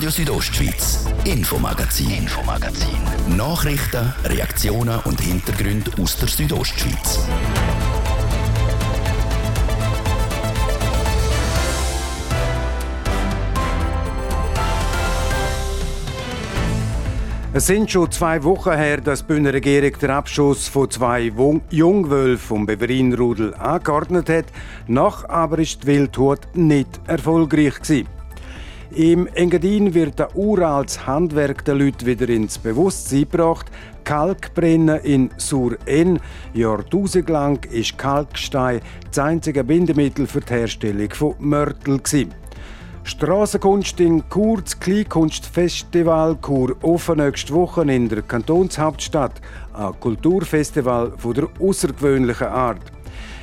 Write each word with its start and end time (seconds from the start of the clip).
Radio 0.00 0.12
Südostschweiz, 0.12 1.04
Infomagazin, 1.26 2.10
Infomagazin. 2.10 3.36
Nachrichten, 3.36 4.14
Reaktionen 4.24 4.98
und 5.00 5.20
Hintergründe 5.20 5.90
aus 6.00 6.16
der 6.16 6.26
Südostschweiz. 6.26 7.18
Es 17.52 17.66
sind 17.66 17.90
schon 17.90 18.10
zwei 18.10 18.42
Wochen 18.42 18.72
her, 18.72 19.02
dass 19.02 19.20
die 19.20 19.26
Bündner 19.26 19.52
Regierung 19.52 19.92
den 19.98 20.10
Abschuss 20.10 20.66
von 20.66 20.90
zwei 20.90 21.30
Jungwölfen 21.68 22.38
vom 22.38 22.64
Beverinrudel 22.64 23.52
angeordnet 23.52 24.30
hat. 24.30 24.46
Noch 24.86 25.28
aber 25.28 25.58
ist 25.58 25.82
die 25.82 25.88
Wildhut 25.88 26.40
nicht 26.54 26.88
erfolgreich 27.06 27.82
gewesen. 27.82 28.19
Im 28.92 29.28
Engadin 29.28 29.94
wird 29.94 30.20
ein 30.20 30.26
uraltes 30.34 31.06
Handwerk 31.06 31.64
der 31.64 31.76
Leute 31.76 32.06
wieder 32.06 32.28
ins 32.28 32.58
Bewusstsein 32.58 33.20
gebracht. 33.20 33.66
Kalkbrennen 34.02 35.00
in 35.02 35.30
Sur-En. 35.36 36.18
Jahrtausendlang 36.54 37.60
ist 37.70 37.96
Kalkstein 37.96 38.80
das 39.08 39.20
einzige 39.20 39.62
Bindemittel 39.62 40.26
für 40.26 40.40
die 40.40 40.54
Herstellung 40.54 41.10
von 41.10 41.36
Mörtel. 41.38 42.00
Strassenkunst 43.04 44.00
in 44.00 44.24
Chur, 44.28 44.60
das 44.60 44.80
Kleinkunstfestival 44.80 46.36
Chur 46.44 46.76
offen 46.82 47.18
nächste 47.18 47.54
Woche 47.54 47.82
in 47.82 48.08
der 48.08 48.22
Kantonshauptstadt. 48.22 49.40
Ein 49.72 50.00
Kulturfestival 50.00 51.12
von 51.16 51.34
der 51.34 51.48
außergewöhnlichen 51.60 52.48
Art. 52.48 52.82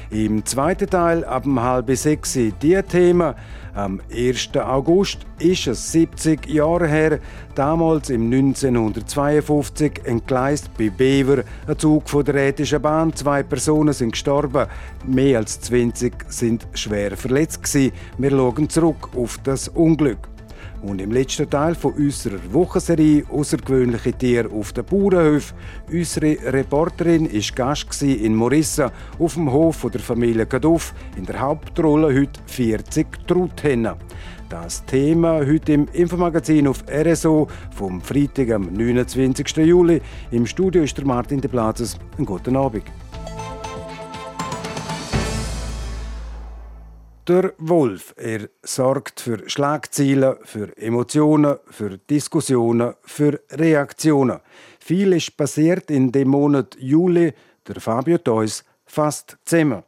Im 0.10 0.46
zweiten 0.46 0.90
Teil 0.90 1.26
ab 1.26 1.44
halb 1.46 1.96
sechs 1.98 2.34
die 2.34 2.82
Themen. 2.88 3.34
Am 3.78 4.02
1. 4.12 4.50
August 4.56 5.20
ist 5.38 5.68
es 5.68 5.92
70 5.92 6.48
Jahre 6.48 6.88
her, 6.88 7.20
damals 7.54 8.10
im 8.10 8.24
1952 8.24 10.02
entgleist 10.04 10.76
bei 10.76 10.90
Bever 10.90 11.44
ein 11.68 11.78
Zug 11.78 12.10
von 12.10 12.26
der 12.26 12.34
Rätischen 12.34 12.82
Bahn. 12.82 13.14
Zwei 13.14 13.44
Personen 13.44 13.94
sind 13.94 14.14
gestorben, 14.14 14.66
mehr 15.06 15.38
als 15.38 15.62
20 15.62 16.12
sind 16.28 16.66
schwer 16.74 17.16
verletzt. 17.16 17.62
Wir 18.18 18.32
schauen 18.32 18.68
zurück 18.68 19.10
auf 19.16 19.38
das 19.44 19.68
Unglück. 19.68 20.28
Und 20.82 21.02
im 21.02 21.12
letzten 21.12 21.50
Teil 21.50 21.74
von 21.76 21.94
unserer 21.94 22.40
Wochenserie 22.52 23.24
«Außergewöhnliche 23.30 24.14
Tiere 24.14 24.50
auf 24.52 24.74
den 24.74 24.86
Bauernhöfen» 24.86 25.58
unsere 25.92 26.38
Reporterin 26.54 27.32
war 27.32 27.56
Gast 27.56 28.02
in 28.04 28.36
Morissa 28.36 28.92
auf 29.18 29.34
dem 29.34 29.52
Hof 29.52 29.88
der 29.92 30.02
Familie 30.02 30.46
Kaduff. 30.46 30.94
In 31.18 31.26
der 31.26 31.40
Hauptrolle 31.40 32.08
heute 32.08 32.40
40 32.46 33.08
Truthennen. 33.26 33.96
Das 34.50 34.86
Thema 34.86 35.40
heute 35.40 35.74
im 35.74 35.88
Infomagazin 35.92 36.68
auf 36.68 36.84
RSO 36.90 37.48
vom 37.76 38.00
Freitag, 38.00 38.52
am 38.52 38.72
29. 38.72 39.58
Juli. 39.58 40.02
Im 40.32 40.46
Studio 40.46 40.84
ist 40.84 40.98
der 40.98 41.06
Martin 41.06 41.42
de 41.42 41.50
Plazes. 41.50 41.98
Einen 42.18 42.26
guten 42.26 42.56
Abend. 42.56 42.84
Der 47.28 47.54
Wolf, 47.58 48.14
er 48.16 48.48
sorgt 48.64 49.20
für 49.20 49.50
Schlagzeilen, 49.50 50.38
für 50.46 50.72
Emotionen, 50.78 51.58
für 51.70 51.98
Diskussionen, 51.98 52.94
für 53.02 53.42
Reaktionen. 53.52 54.40
Viel 54.80 55.12
ist 55.12 55.36
passiert 55.36 55.92
in 55.92 56.14
dem 56.14 56.30
Monat 56.30 56.78
Juli. 56.80 57.34
Der 57.68 57.82
Fabio 57.82 58.18
Theus 58.18 58.64
fasst 58.86 59.36
zusammen. 59.44 59.84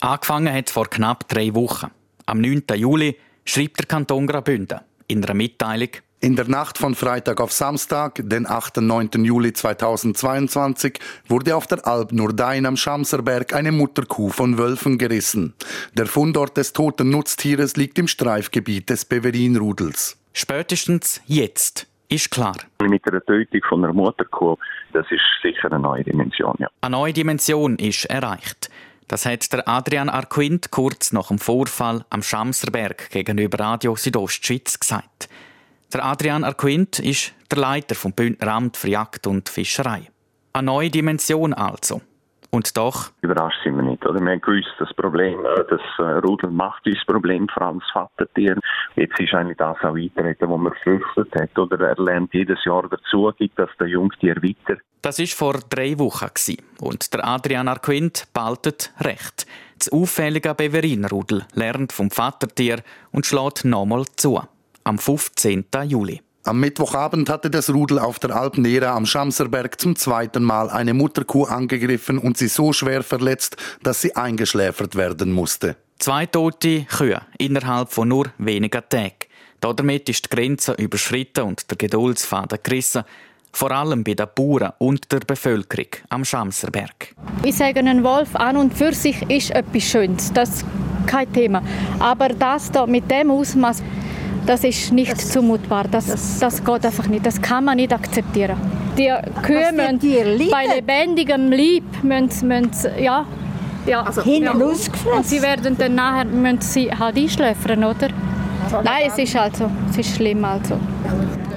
Angefangen 0.00 0.52
hat 0.52 0.68
vor 0.68 0.86
knapp 0.90 1.26
drei 1.28 1.54
Wochen. 1.54 1.90
Am 2.26 2.42
9. 2.42 2.64
Juli 2.74 3.16
schreibt 3.46 3.78
der 3.78 3.86
Kanton 3.86 4.26
Graubünden 4.26 4.80
in 5.06 5.24
einer 5.24 5.32
Mitteilung 5.32 5.88
in 6.22 6.36
der 6.36 6.48
Nacht 6.48 6.78
von 6.78 6.94
Freitag 6.94 7.40
auf 7.40 7.52
Samstag, 7.52 8.20
den 8.22 8.46
8. 8.46 8.78
und 8.78 8.86
9. 8.86 9.24
Juli 9.24 9.52
2022, 9.52 11.00
wurde 11.26 11.56
auf 11.56 11.66
der 11.66 11.84
Alp 11.86 12.12
Nurdain 12.12 12.64
am 12.64 12.76
Schamserberg 12.76 13.52
eine 13.52 13.72
Mutterkuh 13.72 14.28
von 14.28 14.56
Wölfen 14.56 14.98
gerissen. 14.98 15.54
Der 15.94 16.06
Fundort 16.06 16.56
des 16.56 16.72
toten 16.72 17.10
Nutztieres 17.10 17.76
liegt 17.76 17.98
im 17.98 18.06
Streifgebiet 18.06 18.88
des 18.88 19.04
Beverinrudels. 19.04 20.16
Spätestens 20.32 21.20
jetzt 21.26 21.88
ist 22.08 22.30
klar. 22.30 22.54
Mit 22.80 23.04
der 23.04 23.24
Tötung 23.24 23.60
von 23.68 23.84
einer 23.84 23.92
Mutterkuh, 23.92 24.56
das 24.92 25.06
ist 25.10 25.22
sicher 25.42 25.72
eine 25.72 25.80
neue 25.80 26.04
Dimension. 26.04 26.54
Ja. 26.58 26.68
Eine 26.82 26.92
neue 26.92 27.12
Dimension 27.12 27.76
ist 27.76 28.04
erreicht. 28.04 28.70
Das 29.08 29.26
hat 29.26 29.52
der 29.52 29.68
Adrian 29.68 30.08
Arquint 30.08 30.70
kurz 30.70 31.12
nach 31.12 31.28
dem 31.28 31.38
Vorfall 31.38 32.04
am 32.10 32.22
Schamserberg 32.22 33.10
gegenüber 33.10 33.58
Radio 33.58 33.96
Südostschweiz 33.96 34.78
gesagt. 34.78 35.28
Der 35.92 36.06
Adrian 36.06 36.42
Arquint 36.42 37.00
ist 37.00 37.34
der 37.50 37.58
Leiter 37.58 37.94
vom 37.94 38.14
Bündner 38.14 38.48
Amt 38.48 38.78
für 38.78 38.88
Jagd 38.88 39.26
und 39.26 39.50
Fischerei. 39.50 40.08
Eine 40.54 40.66
neue 40.66 40.88
Dimension 40.88 41.52
also. 41.52 42.00
Und 42.50 42.74
doch. 42.78 43.10
Überrascht 43.20 43.62
sind 43.62 43.76
wir 43.76 43.82
nicht. 43.82 44.04
Oder? 44.06 44.18
Wir 44.20 44.32
haben 44.32 44.40
gewusst, 44.40 44.72
das 44.78 44.92
Problem, 44.94 45.38
äh, 45.44 45.64
das 45.68 45.80
äh, 45.98 46.18
Rudel 46.24 46.50
macht 46.50 46.86
uns 46.86 47.04
Problem, 47.06 47.46
vor 47.48 47.62
allem 47.62 47.80
das 47.80 47.90
Vatertier. 47.92 48.58
Jetzt 48.96 49.20
ist 49.20 49.34
eigentlich 49.34 49.58
das 49.58 49.76
auch 49.82 49.94
eintreten, 49.94 50.48
was 50.48 50.60
man 50.60 50.72
gefürchtet 50.72 51.34
hat. 51.34 51.58
Oder 51.58 51.88
er 51.88 52.02
lernt 52.02 52.32
jedes 52.32 52.64
Jahr 52.64 52.88
dazu, 52.88 53.30
gibt 53.36 53.58
das 53.58 53.68
der 53.78 53.88
Jungtier 53.88 54.36
weiter. 54.36 54.80
Das 55.02 55.18
war 55.18 55.26
vor 55.26 55.60
drei 55.68 55.98
Wochen. 55.98 56.30
Und 56.80 57.12
der 57.12 57.26
Adrian 57.26 57.68
Arquint 57.68 58.28
behaltet 58.32 58.94
recht. 59.00 59.46
Das 59.78 59.92
auffällige 59.92 60.54
Beverinrudel 60.54 61.44
lernt 61.54 61.92
vom 61.92 62.10
Vatertier 62.10 62.82
und 63.10 63.26
schlägt 63.26 63.64
nochmal 63.64 64.04
zu 64.16 64.40
am 64.84 64.98
15. 64.98 65.64
Juli. 65.86 66.20
Am 66.44 66.58
Mittwochabend 66.58 67.30
hatte 67.30 67.50
das 67.50 67.70
Rudel 67.70 68.00
auf 68.00 68.18
der 68.18 68.34
Alp 68.34 68.58
Nera 68.58 68.96
am 68.96 69.06
Schamserberg 69.06 69.80
zum 69.80 69.94
zweiten 69.94 70.42
Mal 70.42 70.70
eine 70.70 70.92
Mutterkuh 70.92 71.44
angegriffen 71.44 72.18
und 72.18 72.36
sie 72.36 72.48
so 72.48 72.72
schwer 72.72 73.04
verletzt, 73.04 73.56
dass 73.84 74.00
sie 74.00 74.16
eingeschläfert 74.16 74.96
werden 74.96 75.30
musste. 75.30 75.76
Zwei 76.00 76.26
tote 76.26 76.84
Kühe 76.86 77.20
innerhalb 77.38 77.92
von 77.92 78.08
nur 78.08 78.32
wenigen 78.38 78.82
Tagen. 78.88 79.14
Damit 79.60 80.08
ist 80.08 80.24
die 80.24 80.34
Grenze 80.34 80.72
überschritten 80.72 81.44
und 81.44 81.70
der 81.70 81.78
Geduldsfaden 81.78 82.58
gerissen. 82.60 83.04
Vor 83.52 83.70
allem 83.70 84.02
bei 84.02 84.14
den 84.14 84.26
Bauern 84.34 84.72
und 84.78 85.12
der 85.12 85.20
Bevölkerung 85.20 85.86
am 86.08 86.24
Schamserberg. 86.24 87.14
Ich 87.44 87.56
sage, 87.56 87.78
ein 87.78 88.02
Wolf 88.02 88.34
an 88.34 88.56
und 88.56 88.74
für 88.74 88.92
sich 88.92 89.22
ist 89.30 89.52
etwas 89.52 89.82
Schönes. 89.84 90.32
Das 90.32 90.48
ist 90.48 90.64
kein 91.06 91.32
Thema. 91.32 91.62
Aber 92.00 92.30
das 92.30 92.72
hier 92.72 92.86
mit 92.88 93.08
dem 93.08 93.30
Ausmaß 93.30 93.82
das 94.46 94.64
ist 94.64 94.92
nicht 94.92 95.12
das, 95.12 95.30
zumutbar. 95.30 95.84
Das, 95.90 96.06
das, 96.06 96.38
das, 96.38 96.64
geht 96.64 96.84
einfach 96.84 97.08
nicht. 97.08 97.24
Das 97.24 97.40
kann 97.40 97.64
man 97.64 97.76
nicht 97.76 97.92
akzeptieren. 97.92 98.56
Die 98.98 99.10
Kühe 99.42 99.72
müssen 99.72 100.50
bei 100.50 100.76
lebendigem 100.76 101.50
Lieb 101.50 101.84
müssen, 102.02 102.48
müssen, 102.48 102.90
ja, 103.00 103.24
ja, 103.86 104.02
also, 104.02 104.22
ja. 104.22 104.52
Und 104.52 105.26
sie 105.26 105.42
werden 105.42 105.76
dann 105.76 105.94
nachher 105.94 106.26
müssen 106.26 106.60
sie 106.60 106.90
halt 106.90 107.16
einschläfern, 107.16 107.82
oder? 107.84 108.08
Nein, 108.84 109.02
es 109.08 109.18
ist 109.18 109.36
also, 109.36 109.70
es 109.90 109.98
ist 109.98 110.16
schlimm 110.16 110.44
also. 110.44 110.78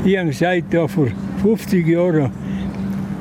Ich 0.03 0.17
habe 0.17 0.28
gesagt, 0.28 0.73
ja, 0.73 0.88
vor 0.88 1.07
50 1.44 1.88
Jahren 1.88 2.31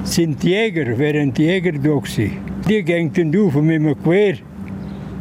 sind 0.04 0.42
die 0.42 0.50
Jäger, 0.50 0.96
wären 0.98 1.32
die 1.32 1.44
Jäger 1.44 1.72
da 1.72 1.78
gewesen. 1.78 2.38
Die 2.68 2.82
gingen 2.82 3.12
dann 3.12 3.46
auf 3.46 3.54
mit 3.54 3.76
einem 3.76 3.94
Gewehr. 4.02 4.36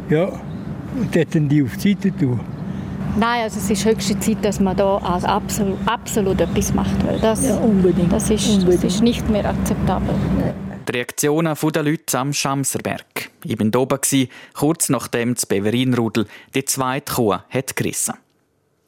Ja, 0.08 0.28
und 0.96 1.14
hätten 1.14 1.48
die 1.48 1.62
auf 1.62 1.76
die 1.76 1.92
Seite 1.92 2.16
tun. 2.16 2.40
Nein, 3.16 3.42
also 3.42 3.58
es 3.58 3.70
ist 3.70 3.84
höchste 3.84 4.18
Zeit, 4.18 4.44
dass 4.44 4.58
man 4.58 4.76
da 4.76 4.98
also 4.98 5.26
absolut, 5.26 5.78
absolut 5.86 6.40
etwas 6.40 6.74
macht. 6.74 7.06
Weil 7.06 7.20
das, 7.20 7.44
ja, 7.44 7.56
unbedingt. 7.56 8.12
Das, 8.12 8.28
ist, 8.28 8.48
unbedingt. 8.48 8.84
das 8.84 8.94
ist 8.94 9.02
nicht 9.02 9.28
mehr 9.28 9.48
akzeptabel. 9.48 10.14
Die 10.88 10.92
Reaktionen 10.92 11.56
der 11.72 11.82
Leute 11.82 12.18
am 12.18 12.32
Schamserberg. 12.32 13.30
Ich 13.44 13.58
war 13.58 13.80
oben, 13.80 14.28
kurz 14.52 14.88
nachdem 14.88 15.34
das 15.34 15.46
Beverinrudel 15.46 16.26
die 16.54 16.64
zweite 16.64 17.14
Kuh 17.14 17.36
hat 17.48 17.76
gerissen 17.76 18.14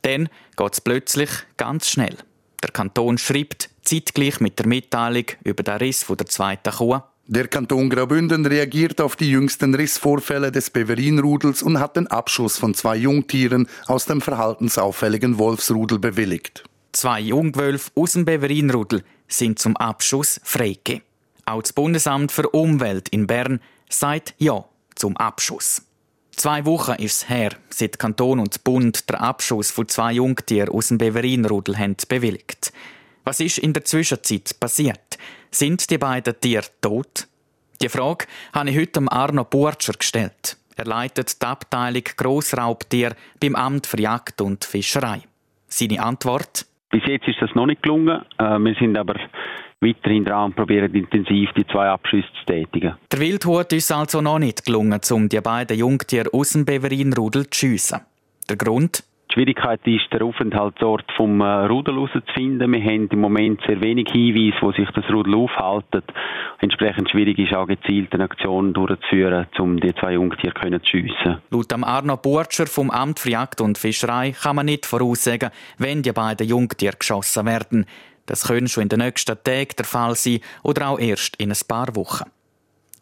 Dann 0.03 0.28
geht 0.56 0.72
es 0.72 0.81
plötzlich 0.81 1.31
ganz 1.56 1.88
schnell. 1.88 2.17
Der 2.62 2.70
Kanton 2.70 3.19
schreibt 3.19 3.70
zeitgleich 3.82 4.40
mit 4.40 4.58
der 4.58 4.67
Mitteilung 4.67 5.26
über 5.44 5.62
den 5.62 5.76
Riss 5.76 6.05
der 6.06 6.26
zweiten 6.26 6.72
Kuh 6.72 7.00
der 7.28 7.49
Kanton 7.49 7.90
Graubünden 7.90 8.46
reagiert 8.46 9.00
auf 9.00 9.17
die 9.17 9.31
jüngsten 9.31 9.75
Rissvorfälle 9.75 10.52
des 10.52 10.70
Beverinrudels 10.70 11.61
und 11.61 11.81
hat 11.81 11.96
den 11.96 12.06
Abschuss 12.06 12.56
von 12.56 12.73
zwei 12.73 12.96
Jungtieren 12.96 13.69
aus 13.87 14.05
dem 14.06 14.20
verhaltensauffälligen 14.20 15.37
Wolfsrudel 15.37 15.99
bewilligt. 15.99 16.62
Zwei 16.93 17.20
Jungwölfe 17.20 17.90
aus 17.96 18.12
dem 18.12 18.25
Beverinrudel 18.25 19.02
sind 19.26 19.58
zum 19.58 19.76
Abschuss 19.76 20.40
freigegeben. 20.44 21.02
Auch 21.46 21.62
das 21.62 21.73
Bundesamt 21.73 22.31
für 22.31 22.49
Umwelt 22.50 23.08
in 23.08 23.26
Bern 23.26 23.61
sagt 23.90 24.34
Ja 24.38 24.64
zum 24.94 25.17
Abschuss. 25.17 25.82
Zwei 26.37 26.64
Wochen 26.64 26.93
ist 27.02 27.22
es 27.22 27.29
her, 27.29 27.50
seit 27.70 27.99
Kanton 27.99 28.38
und 28.38 28.62
Bund 28.62 29.08
den 29.11 29.17
Abschuss 29.17 29.72
von 29.72 29.88
zwei 29.88 30.12
Jungtieren 30.12 30.69
aus 30.69 30.88
dem 30.88 30.99
Beverinrudel 30.99 31.76
haben 31.76 31.96
bewilligt. 32.08 32.72
Was 33.25 33.40
ist 33.40 33.58
in 33.58 33.72
der 33.72 33.84
Zwischenzeit 33.84 34.61
passiert? 34.61 35.00
Sind 35.50 35.88
die 35.90 35.98
beiden 35.98 36.38
Tiere 36.40 36.66
tot? 36.81 37.26
Die 37.81 37.88
Frage 37.88 38.26
habe 38.52 38.70
ich 38.70 38.78
heute 38.78 39.00
Arno 39.10 39.44
Burtscher 39.44 39.93
gestellt. 39.93 40.56
Er 40.76 40.84
leitet 40.84 41.40
die 41.40 41.46
Abteilung 41.46 42.04
Grossraubtier 42.16 43.14
beim 43.40 43.54
Amt 43.54 43.87
für 43.87 44.00
Jagd 44.00 44.40
und 44.40 44.64
Fischerei. 44.64 45.22
Seine 45.69 46.02
Antwort? 46.02 46.66
Bis 46.90 47.02
jetzt 47.06 47.28
ist 47.28 47.40
das 47.40 47.54
noch 47.54 47.66
nicht 47.66 47.82
gelungen. 47.82 48.22
Äh, 48.38 48.58
wir 48.58 48.75
sind 48.78 48.96
aber 48.96 49.16
weiterhin 49.81 50.25
dran 50.25 50.46
und 50.46 50.56
probieren 50.56 50.94
intensiv 50.94 51.50
die 51.56 51.66
zwei 51.66 51.88
Abschüsse 51.88 52.28
zu 52.40 52.52
tätigen. 52.52 52.96
Der 53.10 53.20
Wildhut 53.20 53.72
ist 53.72 53.93
also 53.93 54.20
noch 54.20 54.38
nicht 54.38 54.64
gelungen, 54.64 55.00
um 55.10 55.28
die 55.28 55.40
beiden 55.40 55.78
Jungtiere 55.78 56.32
aus 56.32 56.52
dem 56.52 56.64
Beverinrudel 56.64 57.48
zu 57.50 57.60
schiessen. 57.60 58.00
Der 58.48 58.56
Grund? 58.56 59.02
Die 59.28 59.34
Schwierigkeit 59.34 59.81
ist, 59.84 60.12
den 60.12 60.23
Aufenthaltsort 60.23 61.05
vom 61.17 61.40
äh, 61.40 61.67
Rudel 61.67 61.94
herauszufinden. 61.94 62.73
Wir 62.73 62.82
haben 62.82 63.08
im 63.08 63.20
Moment 63.20 63.61
sehr 63.67 63.81
wenig 63.81 64.08
Hinweise, 64.11 64.56
wo 64.61 64.73
sich 64.73 64.88
das 64.94 65.05
Rudel 65.11 65.34
aufhalten. 65.34 66.02
Entsprechend 66.61 67.11
schwierig 67.11 67.38
ist 67.38 67.55
auch 67.55 67.67
gezielte 67.67 68.19
Aktionen 68.20 68.73
durchzuführen, 68.73 69.46
um 69.58 69.78
die 69.78 69.94
zwei 69.94 70.14
Jungtiere 70.14 70.55
zu 70.81 70.87
schiessen. 70.88 71.38
Laut 71.50 71.73
Arno 71.73 72.17
Burtscher 72.17 72.67
vom 72.67 72.90
Amt 72.90 73.19
für 73.19 73.31
Jagd 73.31 73.61
und 73.61 73.78
Fischerei 73.78 74.32
kann 74.32 74.56
man 74.56 74.67
nicht 74.67 74.87
voraussagen, 74.87 75.50
wenn 75.79 76.02
die 76.02 76.12
beiden 76.12 76.46
Jungtiere 76.46 76.96
geschossen 76.96 77.46
werden. 77.46 77.87
Das 78.26 78.49
könnte 78.49 78.69
schon 78.69 78.84
in 78.84 78.88
den 78.88 79.00
nächsten 79.00 79.37
Tagen 79.43 79.75
der 79.79 79.84
Fall 79.84 80.14
sein 80.14 80.40
oder 80.62 80.88
auch 80.88 80.99
erst 80.99 81.37
in 81.37 81.50
ein 81.50 81.58
paar 81.69 81.94
Wochen. 81.94 82.25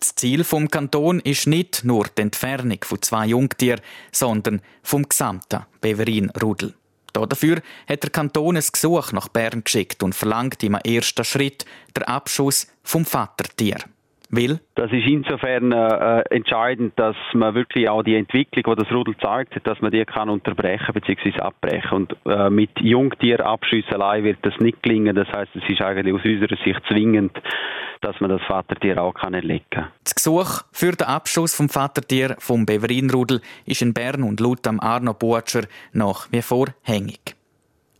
Das 0.05 0.17
Ziel 0.17 0.45
vom 0.45 0.69
Kanton 0.69 1.19
ist 1.21 1.47
nicht 1.47 1.83
nur 1.83 2.05
die 2.15 2.21
Entfernung 2.21 2.77
von 2.83 3.01
zwei 3.01 3.25
Jungtieren, 3.25 3.81
sondern 4.13 4.61
vom 4.83 5.09
gesamten 5.09 5.65
Beverin-Rudel. 5.81 6.75
Dafür 7.15 7.63
hat 7.89 8.03
der 8.03 8.11
Kanton 8.11 8.59
ein 8.59 8.65
Gesuch 8.71 9.13
nach 9.13 9.29
Bern 9.29 9.65
geschickt 9.65 10.03
und 10.03 10.15
verlangt 10.15 10.63
im 10.63 10.75
ersten 10.75 11.25
Schritt 11.25 11.65
den 11.97 12.03
Abschuss 12.03 12.67
vom 12.83 13.07
Vatertier. 13.07 13.79
Will? 14.37 14.61
Das 14.75 14.91
ist 14.93 15.07
insofern 15.07 15.73
äh, 15.73 16.23
entscheidend, 16.31 16.93
dass 16.97 17.17
man 17.33 17.55
wirklich 17.55 17.89
auch 17.89 18.03
die 18.03 18.17
Entwicklung, 18.17 18.77
die 18.77 18.83
das 18.83 18.93
Rudel 18.93 19.17
zeigt, 19.19 19.67
dass 19.67 19.81
man 19.81 19.91
die 19.91 20.05
kann 20.05 20.29
unterbrechen 20.29 20.93
bzw. 20.93 21.41
abbrechen. 21.41 21.91
Und 21.93 22.17
äh, 22.27 22.51
mit 22.51 22.71
Jungtierabschüssen 22.81 23.95
allein 23.95 24.25
wird 24.25 24.39
das 24.43 24.55
nicht 24.59 24.83
gelingen. 24.83 25.15
Das 25.15 25.29
heißt, 25.29 25.51
es 25.55 25.63
ist 25.69 25.81
eigentlich 25.81 26.15
aus 26.15 26.25
unserer 26.25 26.57
Sicht 26.65 26.81
zwingend, 26.89 27.33
dass 28.01 28.21
man 28.21 28.31
das 28.31 28.43
Vatertier 28.43 29.03
auch 29.03 29.15
kann 29.15 29.35
erlegen 29.35 29.65
kann. 29.71 29.89
Das 30.03 30.15
Gesuch 30.15 30.63
für 30.73 30.93
den 30.93 31.07
Abschuss 31.07 31.55
vom 31.55 31.69
Vatertier 31.69 32.37
vom 32.39 32.67
Beverinrudel 32.67 33.41
ist 33.67 33.83
in 33.83 33.95
Bern 33.95 34.23
und 34.23 34.41
laut 34.41 34.67
Arno 34.67 35.15
Buatscher 35.15 35.63
nach 35.93 36.29
wie 36.31 36.43
vor 36.43 36.67
hängig. 36.83 37.37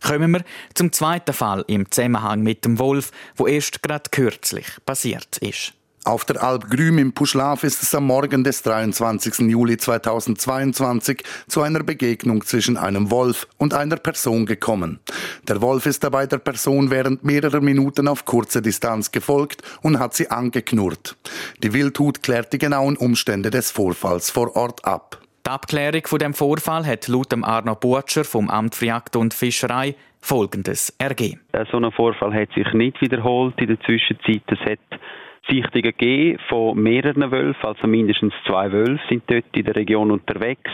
Kommen 0.05 0.31
wir 0.31 0.43
zum 0.75 0.91
zweiten 0.91 1.33
Fall 1.33 1.63
im 1.67 1.89
Zusammenhang 1.89 2.43
mit 2.43 2.63
dem 2.63 2.77
Wolf, 2.77 3.11
wo 3.35 3.47
erst 3.47 3.81
gerade 3.81 4.09
kürzlich 4.11 4.67
passiert 4.85 5.37
ist. 5.39 5.73
Auf 6.05 6.23
der 6.23 6.43
Alp 6.43 6.69
Grüm 6.69 6.99
im 6.99 7.13
Puschlaf 7.13 7.63
ist 7.63 7.81
es 7.81 7.95
am 7.95 8.05
Morgen 8.05 8.43
des 8.43 8.61
23. 8.61 9.49
Juli 9.49 9.77
2022 9.77 11.23
zu 11.47 11.63
einer 11.63 11.81
Begegnung 11.81 12.43
zwischen 12.43 12.77
einem 12.77 13.09
Wolf 13.09 13.47
und 13.57 13.73
einer 13.73 13.95
Person 13.95 14.45
gekommen. 14.45 14.99
Der 15.47 15.63
Wolf 15.63 15.87
ist 15.87 16.03
dabei 16.03 16.27
der 16.27 16.37
Person 16.37 16.91
während 16.91 17.23
mehrerer 17.23 17.59
Minuten 17.59 18.07
auf 18.07 18.23
kurze 18.25 18.61
Distanz 18.61 19.11
gefolgt 19.11 19.63
und 19.81 19.97
hat 19.97 20.13
sie 20.13 20.29
angeknurrt. 20.29 21.17
Die 21.63 21.73
Wildhut 21.73 22.21
klärt 22.21 22.53
die 22.53 22.59
genauen 22.59 22.97
Umstände 22.97 23.49
des 23.49 23.71
Vorfalls 23.71 24.29
vor 24.29 24.55
Ort 24.55 24.85
ab. 24.85 25.19
Die 25.43 25.49
Abklärung 25.49 26.05
von 26.05 26.19
dem 26.19 26.35
Vorfall 26.35 26.85
hat 26.85 27.07
laut 27.07 27.33
Arno 27.33 27.73
Butscher 27.73 28.25
vom 28.25 28.51
Amt 28.51 28.75
für 28.75 28.85
Jagd 28.85 29.15
und 29.15 29.33
Fischerei 29.33 29.95
Folgendes 30.21 30.95
ergeben. 30.99 31.41
So 31.71 31.77
ein 31.77 31.91
Vorfall 31.91 32.33
hat 32.33 32.49
sich 32.53 32.71
nicht 32.73 33.01
wiederholt 33.01 33.59
in 33.59 33.67
der 33.67 33.79
Zwischenzeit. 33.81 34.43
Es 34.47 34.59
hat 34.59 34.99
Sichtungen 35.47 35.83
gegeben 35.83 36.39
von 36.49 36.77
mehreren 36.77 37.31
Wölfen, 37.31 37.65
also 37.65 37.87
mindestens 37.87 38.33
zwei 38.47 38.71
Wölfe 38.71 39.01
sind 39.09 39.23
dort 39.27 39.45
in 39.53 39.65
der 39.65 39.75
Region 39.75 40.11
unterwegs. 40.11 40.71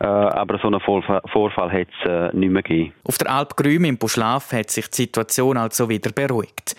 Äh, 0.00 0.06
aber 0.06 0.58
so 0.58 0.68
einen 0.68 0.80
Vorfall 0.80 1.72
hat 1.72 1.88
es 2.02 2.10
äh, 2.10 2.36
nicht 2.36 2.50
mehr 2.50 2.62
gegeben. 2.62 2.94
Auf 3.04 3.18
der 3.18 3.30
Alp 3.30 3.56
Grüm 3.56 3.84
im 3.84 3.98
Buschlaf 3.98 4.52
hat 4.52 4.70
sich 4.70 4.88
die 4.88 5.02
Situation 5.02 5.58
also 5.58 5.90
wieder 5.90 6.10
beruhigt. 6.10 6.74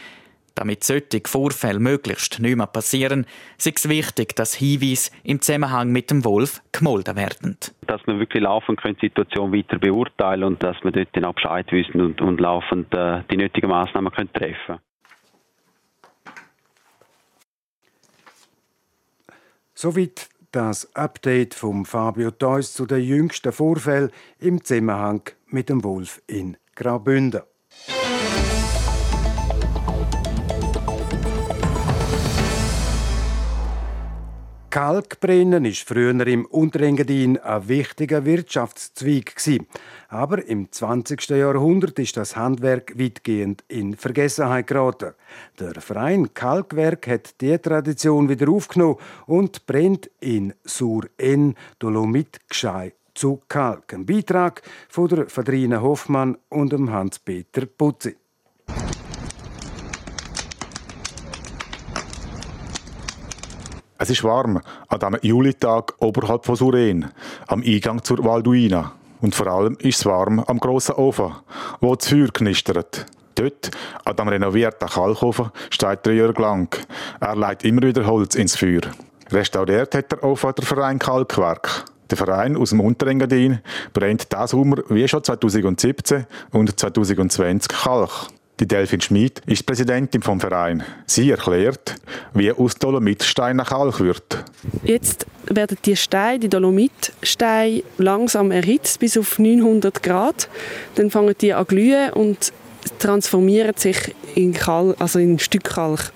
Damit 0.56 0.84
solche 0.84 1.22
Vorfälle 1.26 1.80
möglichst 1.80 2.40
nicht 2.40 2.58
mehr 2.58 2.68
passieren, 2.68 3.26
ist 3.58 3.68
es 3.68 3.90
wichtig, 3.90 4.36
dass 4.36 4.56
Hinweise 4.56 5.12
im 5.24 5.40
Zusammenhang 5.40 5.92
mit 5.92 6.12
dem 6.12 6.26
Wolf 6.26 6.62
gemolden 6.72 7.16
werden. 7.16 7.58
Dass 7.88 8.06
wir 8.06 8.20
wirklich 8.20 8.44
laufend 8.44 8.82
die 8.84 9.08
Situation 9.08 9.54
weiter 9.54 9.80
beurteilen 9.80 10.44
und 10.44 10.64
dass 10.64 10.76
wir 10.84 10.92
dort 10.92 11.10
dann 11.14 11.26
auch 11.26 11.36
Bescheid 11.36 11.72
wissen 11.72 12.02
und, 12.02 12.22
und 12.22 12.42
laufend 12.42 12.94
äh, 12.94 13.22
die 13.32 13.38
nötigen 13.38 13.70
Massnahmen 13.70 14.12
treffen 14.12 14.56
können. 14.66 14.80
Soweit 19.82 20.30
das 20.52 20.96
Update 20.96 21.56
vom 21.56 21.86
Fabio 21.86 22.30
Theus 22.30 22.72
zu 22.72 22.86
den 22.86 23.02
jüngsten 23.02 23.52
Vorfällen 23.52 24.12
im 24.38 24.64
Zusammenhang 24.64 25.24
mit 25.48 25.70
dem 25.70 25.84
Wolf 25.84 26.22
in 26.28 26.56
Graubünden. 26.76 27.42
Kalkbrennen 34.72 35.66
ist 35.66 35.86
früher 35.86 36.26
im 36.26 36.46
Unterengadin 36.46 37.38
ein 37.38 37.68
wichtiger 37.68 38.24
Wirtschaftszweig 38.24 39.36
Aber 40.08 40.48
im 40.48 40.72
20. 40.72 41.28
Jahrhundert 41.32 42.00
ist 42.00 42.16
das 42.16 42.38
Handwerk 42.38 42.98
weitgehend 42.98 43.66
in 43.68 43.98
Vergessenheit 43.98 44.68
geraten. 44.68 45.12
Der 45.60 45.82
Verein 45.82 46.34
Kalkwerk 46.34 47.06
hat 47.08 47.42
die 47.42 47.58
Tradition 47.58 48.30
wieder 48.30 48.50
aufgenommen 48.50 48.96
und 49.26 49.66
brennt 49.66 50.10
in 50.22 50.54
Sur-En 50.64 51.56
Dolomit 51.78 52.40
geschei 52.48 52.94
zu 53.14 53.42
Kalk. 53.50 53.94
Ein 53.94 54.06
Beitrag 54.06 54.62
von 54.88 55.10
der 55.10 55.28
Fadrina 55.28 55.82
Hoffmann 55.82 56.38
und 56.48 56.72
Hans-Peter 56.72 57.66
Putzi. 57.66 58.16
Es 64.02 64.10
ist 64.10 64.24
warm 64.24 64.60
an 64.88 65.00
diesem 65.00 65.20
Julitag 65.22 65.94
oberhalb 66.00 66.44
von 66.44 66.56
Suren, 66.56 67.12
am 67.46 67.62
Eingang 67.62 68.04
zur 68.04 68.26
Valduina. 68.26 68.94
Und 69.22 69.36
vor 69.36 69.46
allem 69.46 69.78
ist 69.78 70.00
es 70.00 70.06
warm 70.08 70.40
am 70.40 70.60
grossen 70.60 70.96
Ofen, 70.96 71.36
wo 71.82 71.94
das 71.94 72.08
Feuer 72.08 72.30
knistert. 72.34 73.06
Dort, 73.36 73.70
an 74.04 74.16
dem 74.16 74.28
renovierten 74.28 74.90
Kalkofen, 74.90 75.52
steht 75.70 76.04
der 76.08 76.16
Jörg 76.16 76.40
Lang. 76.40 76.76
Er 77.20 77.36
legt 77.36 77.64
immer 77.64 77.84
wieder 77.84 78.08
Holz 78.08 78.34
ins 78.34 78.56
Feuer. 78.56 78.82
Restauriert 79.30 79.94
hat 79.94 80.12
der 80.12 80.24
Ofen 80.24 80.52
der 80.58 80.66
Verein 80.66 80.98
Kalkwerk. 80.98 81.86
Der 82.10 82.18
Verein 82.18 82.58
aus 82.58 82.72
dem 82.72 82.80
Unterengadin 82.80 83.60
brennt 83.94 84.32
diesen 84.34 84.48
Sommer 84.48 84.78
wie 84.90 85.08
schon 85.08 85.24
2017 85.24 86.26
und 86.50 86.80
2020 86.80 87.70
Kalk. 87.70 88.32
Die 88.62 88.68
Delfin 88.68 89.02
Schmid 89.02 89.42
ist 89.48 89.66
Präsidentin 89.66 90.22
vom 90.22 90.40
Verein. 90.40 90.84
Sie 91.08 91.32
erklärt, 91.32 91.96
wie 92.36 92.52
aus 92.52 92.76
Dolomitstein 92.76 93.56
nach 93.56 93.70
Kalk 93.70 94.00
wird. 94.00 94.46
Jetzt 94.84 95.26
werden 95.48 95.80
die 95.84 95.96
Steine, 95.96 96.38
die 96.38 96.48
Dolomitsteine, 96.48 97.82
langsam 97.98 98.52
erhitzt 98.52 99.00
bis 99.00 99.18
auf 99.18 99.40
900 99.40 100.04
Grad. 100.04 100.48
Dann 100.94 101.10
fangen 101.10 101.34
die 101.42 101.56
an 101.56 101.66
glühen 101.66 102.14
und 102.14 102.54
transformieren 103.00 103.74
sich 103.78 104.14
in, 104.36 104.54
Kalk, 104.54 104.96
also 105.02 105.18
in 105.18 105.40
Stück 105.40 105.64
Kalk. 105.64 106.14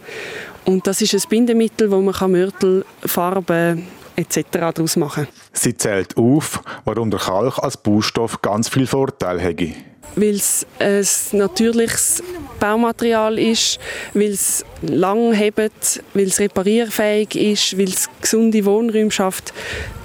Und 0.65 0.85
das 0.85 1.01
ist 1.01 1.15
ein 1.15 1.23
Bindemittel, 1.27 1.89
wo 1.89 1.99
man 1.99 2.31
Mörtel, 2.31 2.85
Farben 3.03 3.87
etc. 4.15 4.41
daraus 4.51 4.97
machen 4.97 5.25
kann. 5.25 5.33
Sie 5.51 5.75
zählt 5.75 6.15
auf, 6.15 6.61
warum 6.83 7.09
der 7.09 7.21
Kalk 7.21 7.57
als 7.57 7.75
Baustoff 7.75 8.39
ganz 8.43 8.69
viel 8.69 8.85
Vorteile 8.85 9.39
hätte 9.39 9.73
weil 10.15 10.35
es 10.35 10.65
ein 10.79 11.05
natürliches 11.37 12.23
Baumaterial 12.65 13.37
ist, 13.37 13.79
weil 14.15 14.31
es 14.31 14.65
lang 14.81 15.33
hebt, 15.33 16.01
weil 16.15 16.23
es 16.23 16.39
reparierfähig 16.39 17.35
ist, 17.35 17.77
weil 17.77 17.89
es 17.89 18.09
gesunde 18.19 18.65
Wohnräume 18.65 19.11
schafft, 19.11 19.53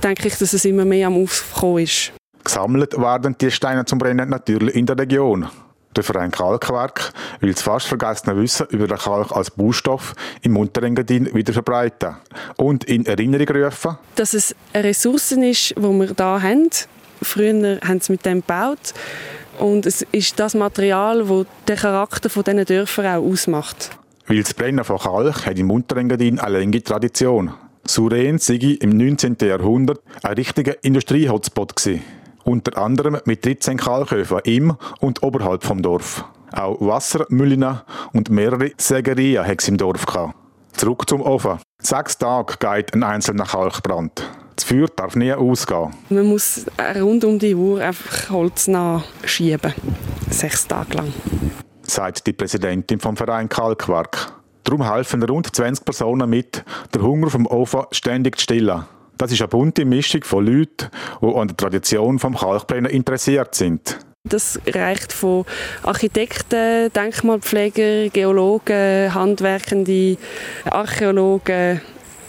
denke 0.02 0.28
ich, 0.28 0.36
dass 0.36 0.52
es 0.52 0.66
immer 0.66 0.84
mehr 0.84 1.06
am 1.06 1.22
Aufkommen 1.22 1.84
ist. 1.84 2.12
Gesammelt 2.44 2.98
werden 2.98 3.34
die 3.40 3.50
Steine 3.50 3.86
zum 3.86 3.98
Brennen 3.98 4.28
natürlich 4.28 4.74
in 4.74 4.84
der 4.84 4.98
Region. 4.98 5.48
Der 5.96 6.04
Verein 6.04 6.30
Kalkwerk 6.30 7.12
will 7.40 7.52
das 7.52 7.62
fast 7.62 7.86
vergessene 7.86 8.36
Wissen 8.36 8.66
über 8.70 8.86
den 8.86 8.98
Kalk 8.98 9.32
als 9.32 9.50
Baustoff 9.50 10.14
im 10.42 10.56
Unterengadin 10.56 11.34
wieder 11.34 11.52
verbreiten 11.52 12.16
und 12.56 12.84
in 12.84 13.06
Erinnerung 13.06 13.48
rufen, 13.56 13.96
dass 14.16 14.34
es 14.34 14.54
eine 14.72 14.84
Ressource 14.84 15.32
ist, 15.32 15.70
die 15.70 15.82
wir 15.82 16.06
hier 16.06 16.42
haben. 16.42 16.70
Früher 17.22 17.80
haben 17.80 18.00
sie 18.00 18.12
mit 18.12 18.24
dem 18.24 18.40
gebaut 18.40 18.94
und 19.60 19.86
es 19.86 20.02
ist 20.12 20.38
das 20.40 20.54
Material, 20.54 21.24
das 21.24 21.46
den 21.68 21.76
Charakter 21.76 22.30
von 22.30 22.44
diesen 22.44 22.64
Dörfern 22.64 23.06
auch 23.06 23.24
ausmacht. 23.24 23.90
Weil 24.26 24.42
das 24.42 24.54
Brennen 24.54 24.84
von 24.84 24.98
Kalk 24.98 25.46
hat 25.46 25.58
im 25.58 25.70
Unterengadin 25.70 26.38
eine 26.38 26.58
lange 26.58 26.82
Tradition. 26.82 27.52
Suren 27.86 28.38
sei 28.38 28.76
im 28.80 28.90
19. 28.90 29.36
Jahrhundert 29.42 30.00
ein 30.22 30.34
richtiger 30.34 30.82
Industrie-Hotspot 30.84 31.74
Unter 32.44 32.78
anderem 32.78 33.18
mit 33.24 33.44
13 33.44 33.76
Kalkhöfen 33.76 34.40
im 34.44 34.76
und 35.00 35.22
oberhalb 35.22 35.64
vom 35.64 35.82
Dorf. 35.82 36.24
Auch 36.52 36.80
Wassermühlen 36.80 37.80
und 38.12 38.30
mehrere 38.30 38.70
Sägerien 38.76 39.46
hat 39.46 39.62
es 39.62 39.68
im 39.68 39.76
Dorf. 39.76 40.04
Zurück 40.72 41.08
zum 41.08 41.20
Ofen. 41.22 41.58
Sechs 41.82 42.18
Tage 42.18 42.54
geht 42.58 42.94
ein 42.94 43.02
einzelner 43.02 43.44
Kalkbrand. 43.44 44.22
Das 44.60 44.68
Feuer 44.68 44.88
darf 44.94 45.16
nie 45.16 45.32
ausgehen. 45.32 45.88
Man 46.10 46.26
muss 46.26 46.66
rund 47.00 47.24
um 47.24 47.38
die 47.38 47.54
Uhr 47.54 47.80
einfach 47.80 48.28
Holz 48.28 48.68
nachschieben. 48.68 49.72
sechs 50.28 50.68
Tage 50.68 50.98
lang. 50.98 51.14
Sagt 51.80 52.26
die 52.26 52.34
Präsidentin 52.34 53.00
vom 53.00 53.16
Verein 53.16 53.48
Kalkwerk. 53.48 54.34
Darum 54.64 54.86
helfen 54.92 55.22
rund 55.22 55.56
20 55.56 55.82
Personen 55.82 56.28
mit, 56.28 56.62
den 56.94 57.00
Hunger 57.00 57.30
vom 57.30 57.46
Ofen 57.46 57.84
ständig 57.90 58.36
zu 58.36 58.42
stillen. 58.42 58.84
Das 59.16 59.32
ist 59.32 59.40
eine 59.40 59.48
bunte 59.48 59.86
Mischung 59.86 60.24
von 60.24 60.44
Leuten, 60.44 60.90
die 61.22 61.34
an 61.34 61.48
der 61.48 61.56
Tradition 61.56 62.18
vom 62.18 62.36
Kalkbrennen 62.36 62.90
interessiert 62.90 63.54
sind. 63.54 63.98
Das 64.24 64.60
reicht 64.66 65.14
von 65.14 65.46
Architekten, 65.84 66.92
Denkmalpfleger, 66.92 68.10
Geologen, 68.10 69.14
Handwerkende, 69.14 70.18
Archäologen. 70.66 71.80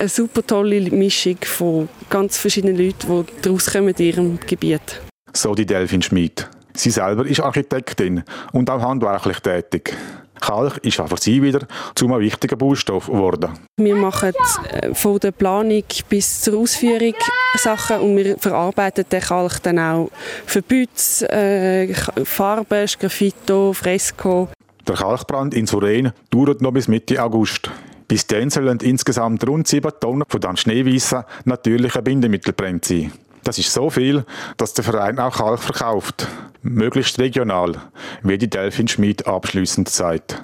Eine 0.01 0.09
super 0.09 0.41
tolle 0.41 0.81
Mischung 0.89 1.37
von 1.43 1.87
ganz 2.09 2.35
verschiedenen 2.35 2.75
Leuten, 2.75 3.23
die 3.23 3.41
daraus 3.43 3.71
kommen 3.71 3.93
in 3.95 4.03
ihrem 4.03 4.39
Gebiet. 4.39 4.99
So 5.31 5.53
die 5.53 5.67
Delfin 5.67 6.01
Schmid. 6.01 6.49
Sie 6.73 6.89
selber 6.89 7.23
ist 7.23 7.39
Architektin 7.39 8.23
und 8.51 8.67
auch 8.71 8.81
handwerklich 8.81 9.39
tätig. 9.41 9.95
Kalk 10.39 10.77
ist 10.77 10.99
auch 10.99 11.07
für 11.07 11.17
sie 11.19 11.43
wieder 11.43 11.67
zu 11.93 12.07
einem 12.07 12.19
wichtigen 12.19 12.57
Baustoff 12.57 13.05
geworden. 13.05 13.51
Wir 13.77 13.93
machen 13.93 14.33
äh, 14.71 14.91
von 14.95 15.19
der 15.19 15.33
Planung 15.33 15.83
bis 16.09 16.41
zur 16.41 16.57
Ausführung 16.57 17.13
Sachen 17.57 17.99
und 17.99 18.17
wir 18.17 18.39
verarbeiten 18.39 19.05
den 19.07 19.21
Kalk 19.21 19.61
dann 19.61 19.77
auch 19.77 20.09
für 20.47 20.63
Bütz, 20.63 21.21
äh, 21.21 21.93
Farben, 22.23 22.87
Graffito, 22.99 23.71
Fresco. 23.73 24.49
Der 24.87 24.95
Kalkbrand 24.95 25.53
in 25.53 25.67
Suren 25.67 26.11
dauert 26.31 26.59
noch 26.59 26.71
bis 26.71 26.87
Mitte 26.87 27.21
August. 27.21 27.69
Bis 28.11 28.27
dann 28.27 28.49
sollen 28.49 28.77
insgesamt 28.81 29.47
rund 29.47 29.69
7 29.69 29.89
Tonnen 30.01 30.25
von 30.27 30.41
dem 30.41 30.57
schneeweißen 30.57 31.23
natürlichen 31.45 32.03
Bindemittel 32.03 32.51
brennt 32.51 32.83
sein. 32.83 33.13
Das 33.45 33.57
ist 33.57 33.71
so 33.71 33.89
viel, 33.89 34.25
dass 34.57 34.73
der 34.73 34.83
Verein 34.83 35.17
auch 35.17 35.37
Kalk 35.37 35.61
verkauft. 35.61 36.27
Möglichst 36.61 37.19
regional, 37.19 37.77
wie 38.21 38.37
die 38.37 38.49
Delfin 38.49 38.89
Schmid 38.89 39.27
abschließend 39.27 39.87
sagt. 39.87 40.43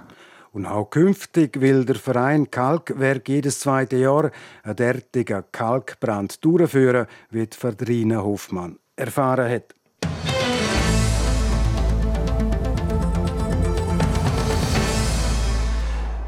Und 0.54 0.66
auch 0.66 0.90
künftig 0.90 1.60
will 1.60 1.84
der 1.84 1.96
Verein 1.98 2.50
Kalkwerk 2.50 3.28
jedes 3.28 3.60
zweite 3.60 3.98
Jahr 3.98 4.32
einen 4.64 4.76
derartigen 4.78 5.44
Kalkbrand 5.52 6.46
durchführen, 6.46 7.08
wie 7.32 7.50
Verdrina 7.52 8.24
Hofmann 8.24 8.80
erfahren 8.96 9.52
hat. 9.52 9.76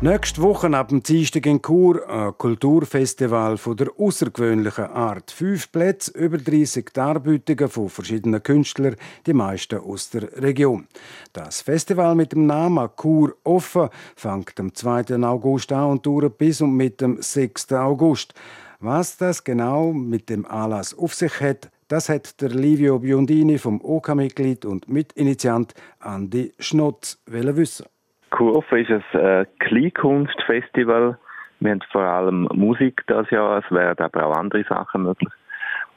Nächste 0.02 0.42
Woche 0.42 0.68
ab 0.78 0.88
dem 0.88 1.04
Dienstag 1.04 1.46
in 1.46 1.62
Chur 1.62 2.10
ein 2.10 2.32
Kulturfestival 2.38 3.58
von 3.58 3.76
der 3.76 3.90
außergewöhnlichen 3.98 4.86
Art. 4.86 5.30
Fünf 5.30 5.74
Plätze, 5.74 6.12
über 6.12 6.38
30 6.38 6.92
Darbietungen 6.94 7.68
von 7.68 7.90
verschiedenen 7.90 8.42
Künstlern, 8.42 8.96
die 9.26 9.34
meisten 9.34 9.78
aus 9.82 10.10
der 10.10 10.42
Region. 10.42 10.88
Das 11.34 11.62
Festival 11.62 12.16
mit 12.16 12.32
dem 12.32 12.46
Namen 12.46 12.88
Chur 12.96 13.36
offen 13.44 13.90
fängt 14.16 14.58
am 14.62 14.74
2. 14.74 15.22
August 15.22 15.74
an 15.74 15.90
und 15.92 16.06
dauert 16.06 16.38
bis 16.38 16.62
und 16.62 16.78
mit 16.78 17.02
dem 17.02 17.22
6. 17.22 17.74
August. 17.74 18.34
Was 18.80 19.18
das 19.18 19.44
genau 19.44 19.92
mit 19.92 20.30
dem 20.30 20.46
Anlass 20.46 20.98
auf 20.98 21.14
sich 21.14 21.42
hat, 21.42 21.72
das 21.90 22.08
hat 22.08 22.40
der 22.40 22.52
Livio 22.52 23.00
Biondini 23.00 23.58
vom 23.58 23.82
OK-Mitglied 23.84 24.64
und 24.64 24.88
Mitinitiant 24.88 25.74
Andi 26.00 26.54
Schnotz 26.58 27.18
wissen. 27.26 27.86
Kurve 28.30 28.82
ist 28.82 28.90
ein 28.92 29.20
äh, 29.20 29.46
Kleinkunstfestival. 29.60 31.18
Wir 31.60 31.72
haben 31.72 31.82
vor 31.92 32.02
allem 32.02 32.48
Musik 32.54 33.04
das 33.08 33.30
Jahr, 33.32 33.64
es 33.64 33.72
werden 33.72 34.06
aber 34.06 34.26
auch 34.26 34.38
andere 34.38 34.64
Sachen 34.64 35.04
möglich. 35.04 35.30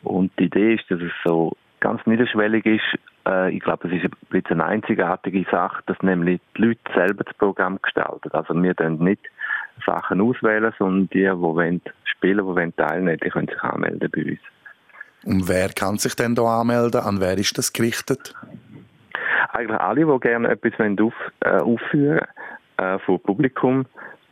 Und 0.02 0.32
die 0.38 0.44
Idee 0.44 0.74
ist, 0.74 0.90
dass 0.90 1.00
es 1.00 1.12
so 1.24 1.52
ganz 1.80 2.04
niederschwellig 2.06 2.66
ist. 2.66 2.98
Äh, 3.26 3.54
ich 3.54 3.60
glaube, 3.60 3.88
es 3.88 3.94
ist 3.94 4.04
ein 4.04 4.16
bisschen 4.30 4.60
eine 4.60 4.70
einzigartige 4.70 5.44
Sache, 5.50 5.82
dass 5.86 6.00
nämlich 6.02 6.40
die 6.56 6.62
Leute 6.62 6.80
selber 6.94 7.24
das 7.24 7.36
Programm 7.36 7.78
gestalten. 7.80 8.30
Also 8.32 8.60
wir 8.60 8.74
können 8.74 9.02
nicht 9.02 9.22
Sachen 9.86 10.20
auswählen, 10.20 10.72
sondern 10.78 11.08
die, 11.10 11.24
die 11.24 11.40
wollen 11.40 11.80
spielen, 12.04 12.38
die 12.38 12.44
wollen 12.44 12.76
teilnehmen, 12.76 13.18
die 13.22 13.30
können 13.30 13.48
sich 13.48 13.60
anmelden 13.60 14.10
bei 14.10 14.24
uns. 14.24 14.40
Und 15.24 15.48
wer 15.48 15.68
kann 15.68 15.98
sich 15.98 16.16
denn 16.16 16.34
da 16.34 16.60
anmelden? 16.60 17.00
An 17.00 17.20
wer 17.20 17.38
ist 17.38 17.56
das 17.56 17.72
gerichtet? 17.72 18.34
Eigentlich 19.52 19.80
alle, 19.80 20.06
die 20.06 20.20
gerne 20.20 20.48
etwas 20.48 20.72
auf, 21.00 21.14
äh, 21.40 21.60
aufführen 21.60 22.20
äh, 22.78 22.98
vor 23.00 23.22
Publikum 23.22 23.86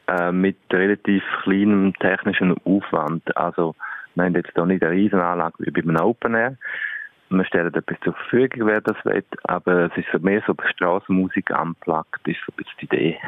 äh, 0.07 0.33
mit 0.33 0.57
relativ 0.73 1.23
kleinem 1.43 1.95
technischen 2.01 2.57
Aufwand. 2.65 3.37
Also 3.37 3.75
wir 4.15 4.25
haben 4.25 4.35
jetzt 4.35 4.51
hier 4.55 4.67
nicht 4.67 4.83
eine 4.83 4.93
Riesenanlage 4.93 5.55
wie 5.59 5.71
bei 5.71 5.83
einem 5.83 5.97
Open 5.97 6.35
Air. 6.35 6.57
Wir 7.29 7.45
stellen 7.45 7.73
etwas 7.73 7.97
zur 8.03 8.15
Verfügung, 8.15 8.67
wer 8.67 8.81
das 8.81 8.97
will, 9.05 9.23
aber 9.45 9.85
es 9.85 9.97
ist 9.97 10.09
so 10.13 10.19
mehr 10.19 10.43
so 10.47 10.55
Straßenmusik 10.75 11.51
unplugged, 11.51 12.27
ist 12.27 12.41
so 12.45 12.53
ein 12.53 12.57
bisschen 12.57 12.77
die 12.81 12.85
Idee. 12.87 13.19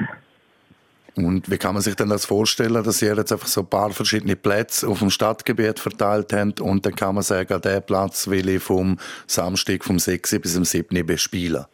Und 1.14 1.50
wie 1.50 1.58
kann 1.58 1.75
man 1.75 1.82
sich 1.82 1.94
denn 1.94 2.08
das 2.08 2.25
vorstellen, 2.25 2.82
dass 2.82 3.02
ihr 3.02 3.14
jetzt 3.14 3.32
einfach 3.32 3.46
so 3.46 3.61
ein 3.61 3.68
paar 3.68 3.90
verschiedene 3.90 4.34
Plätze 4.34 4.88
auf 4.88 5.00
dem 5.00 5.11
Stadtgebiet 5.11 5.78
verteilt 5.78 6.32
habt 6.32 6.61
und 6.61 6.87
dann 6.87 6.96
kann 6.96 7.14
man 7.14 7.22
sagen, 7.22 7.61
der 7.61 7.80
Platz 7.80 8.28
will 8.28 8.49
ich 8.49 8.62
vom 8.62 8.99
Samstag 9.26 9.84
vom 9.84 9.99
6. 9.99 10.40
bis 10.40 10.54
zum 10.54 10.64
7. 10.64 11.06
bespielen? 11.06 11.66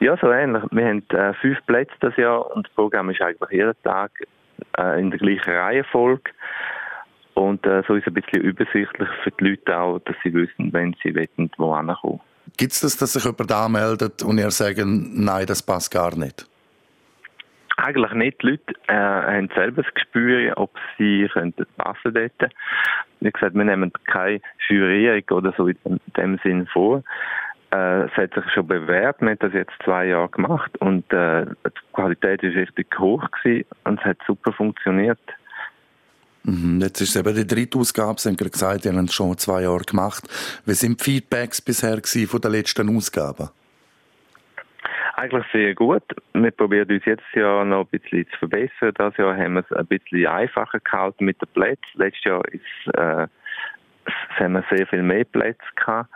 Ja, 0.00 0.16
so 0.16 0.30
ähnlich. 0.30 0.62
Wir 0.70 0.86
haben 0.86 1.04
äh, 1.10 1.34
fünf 1.34 1.64
Plätze 1.66 1.94
das 2.00 2.16
Jahr 2.16 2.50
und 2.54 2.66
das 2.66 2.74
Programm 2.74 3.10
ist 3.10 3.20
eigentlich 3.20 3.50
jeden 3.50 3.74
Tag 3.82 4.10
äh, 4.78 5.00
in 5.00 5.10
der 5.10 5.18
gleichen 5.18 5.50
Reihenfolge. 5.50 6.30
Und 7.34 7.66
äh, 7.66 7.82
so 7.86 7.94
ist 7.94 8.06
es 8.06 8.08
ein 8.08 8.14
bisschen 8.14 8.42
übersichtlich 8.42 9.08
für 9.22 9.30
die 9.32 9.50
Leute 9.50 9.76
auch, 9.76 9.98
dass 10.00 10.16
sie 10.22 10.32
wissen, 10.32 10.72
wenn 10.72 10.94
sie 11.02 11.14
wollen, 11.14 11.50
wo 11.56 11.76
hinkommen. 11.76 12.20
Gibt 12.56 12.72
es 12.72 12.80
das, 12.80 12.96
dass 12.96 13.14
sich 13.14 13.24
jemand 13.24 13.50
anmeldet 13.50 14.22
und 14.22 14.38
ihr 14.38 14.50
sagen, 14.50 15.24
nein, 15.24 15.46
das 15.46 15.62
passt 15.62 15.90
gar 15.90 16.16
nicht? 16.16 16.46
Eigentlich 17.76 18.12
nicht. 18.12 18.42
Die 18.42 18.50
Leute 18.50 18.74
äh, 18.86 18.94
haben 18.94 19.50
selber 19.54 19.82
das 19.82 19.92
Gespür, 19.94 20.52
ob 20.56 20.70
sie 20.96 21.28
könnten 21.32 21.66
passen 21.76 22.14
dort. 22.14 22.52
Wie 23.20 23.30
gesagt, 23.30 23.54
wir 23.54 23.64
nehmen 23.64 23.92
keine 24.04 24.40
Jurierung 24.68 25.24
oder 25.30 25.52
so 25.56 25.66
in 25.66 26.00
dem 26.16 26.38
Sinn 26.44 26.66
vor. 26.72 27.02
Äh, 27.74 28.04
es 28.04 28.12
hat 28.12 28.34
sich 28.34 28.44
schon 28.52 28.68
bewährt. 28.68 29.20
Wir 29.20 29.30
haben 29.30 29.38
das 29.40 29.52
jetzt 29.52 29.72
zwei 29.84 30.06
Jahre 30.06 30.28
gemacht 30.28 30.70
und 30.78 31.12
äh, 31.12 31.44
die 31.44 31.92
Qualität 31.92 32.42
ist 32.42 32.54
richtig 32.54 32.86
hoch 32.98 33.24
gewesen 33.30 33.66
und 33.84 33.98
es 33.98 34.04
hat 34.04 34.18
super 34.26 34.52
funktioniert. 34.52 35.18
Mhm, 36.44 36.80
jetzt 36.80 37.00
ist 37.00 37.10
es 37.10 37.16
eben 37.16 37.34
die 37.34 37.46
dritte 37.46 37.78
Ausgabe, 37.78 38.20
Sie 38.20 38.28
haben 38.28 38.36
gesagt, 38.36 38.82
Sie 38.82 38.90
haben 38.90 39.04
es 39.04 39.14
schon 39.14 39.36
zwei 39.38 39.62
Jahre 39.62 39.82
gemacht. 39.82 40.22
Wie 40.66 40.74
sind 40.74 41.00
die 41.00 41.04
Feedbacks 41.04 41.60
bisher 41.60 41.98
von 42.28 42.40
der 42.40 42.50
letzten 42.50 42.94
Ausgabe? 42.96 43.50
Eigentlich 45.16 45.46
sehr 45.52 45.74
gut. 45.74 46.02
Wir 46.32 46.50
probieren 46.50 46.90
uns 46.90 47.04
jetzt 47.06 47.24
ja 47.34 47.64
noch 47.64 47.88
ein 47.90 47.98
bisschen 47.98 48.26
zu 48.30 48.38
verbessern. 48.38 48.92
Das 48.96 49.16
Jahr 49.16 49.36
haben 49.36 49.54
wir 49.54 49.64
es 49.68 49.76
ein 49.76 49.86
bisschen 49.86 50.26
einfacher 50.26 50.80
gehalten 50.80 51.24
mit 51.24 51.40
den 51.40 51.48
Plätzen. 51.48 51.82
Letztes 51.94 52.24
Jahr 52.24 52.42
ist, 52.48 52.94
äh, 52.94 53.26
haben 54.38 54.52
wir 54.52 54.64
sehr 54.70 54.86
viel 54.86 55.02
mehr 55.02 55.24
Plätze 55.24 55.64
gehabt. 55.76 56.10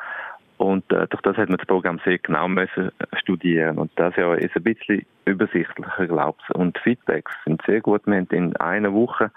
Und 0.59 0.91
äh, 0.93 1.07
durch 1.07 1.23
das 1.23 1.37
hat 1.37 1.49
man 1.49 1.59
das 1.59 1.67
Programm 1.67 2.01
sehr 2.05 2.19
genau 2.19 2.49
müssen 2.49 2.91
studieren. 3.21 3.79
Und 3.79 3.91
das 3.97 4.15
ja 4.17 4.35
ist 4.35 4.57
ein 4.57 4.65
bisschen 4.65 5.07
übersichtlicher, 5.25 6.07
glaube 6.07 6.39
ich. 6.43 6.55
Und 6.55 6.77
Feedbacks 6.79 7.33
sind 7.45 7.63
sehr 7.65 7.81
gut. 7.81 8.03
Wir 8.07 8.17
haben 8.17 8.27
in 8.31 8.57
einer 8.57 8.93
Woche 8.93 9.31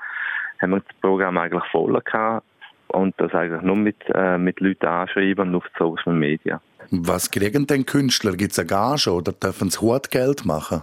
haben 0.60 0.72
wir 0.72 0.80
das 0.80 0.96
Programm 1.00 1.38
eigentlich 1.38 1.64
voll 1.72 2.00
gehabt. 2.02 2.46
Und 2.88 3.16
das 3.20 3.34
eigentlich 3.34 3.62
nur 3.62 3.78
mit, 3.78 3.98
äh, 4.14 4.38
mit 4.38 4.60
Leuten 4.60 4.86
anschreiben 4.86 5.50
und 5.50 5.56
auf 5.56 5.66
Social 5.78 6.14
Media. 6.14 6.60
Was 6.90 7.32
kriegen 7.32 7.66
denn 7.66 7.86
Künstler? 7.86 8.36
Gibt 8.36 8.52
es 8.52 8.60
eine 8.60 8.68
Gage 8.68 9.12
oder 9.12 9.32
dürfen 9.32 9.70
sie 9.70 9.80
Hutgeld 9.80 10.44
machen? 10.44 10.82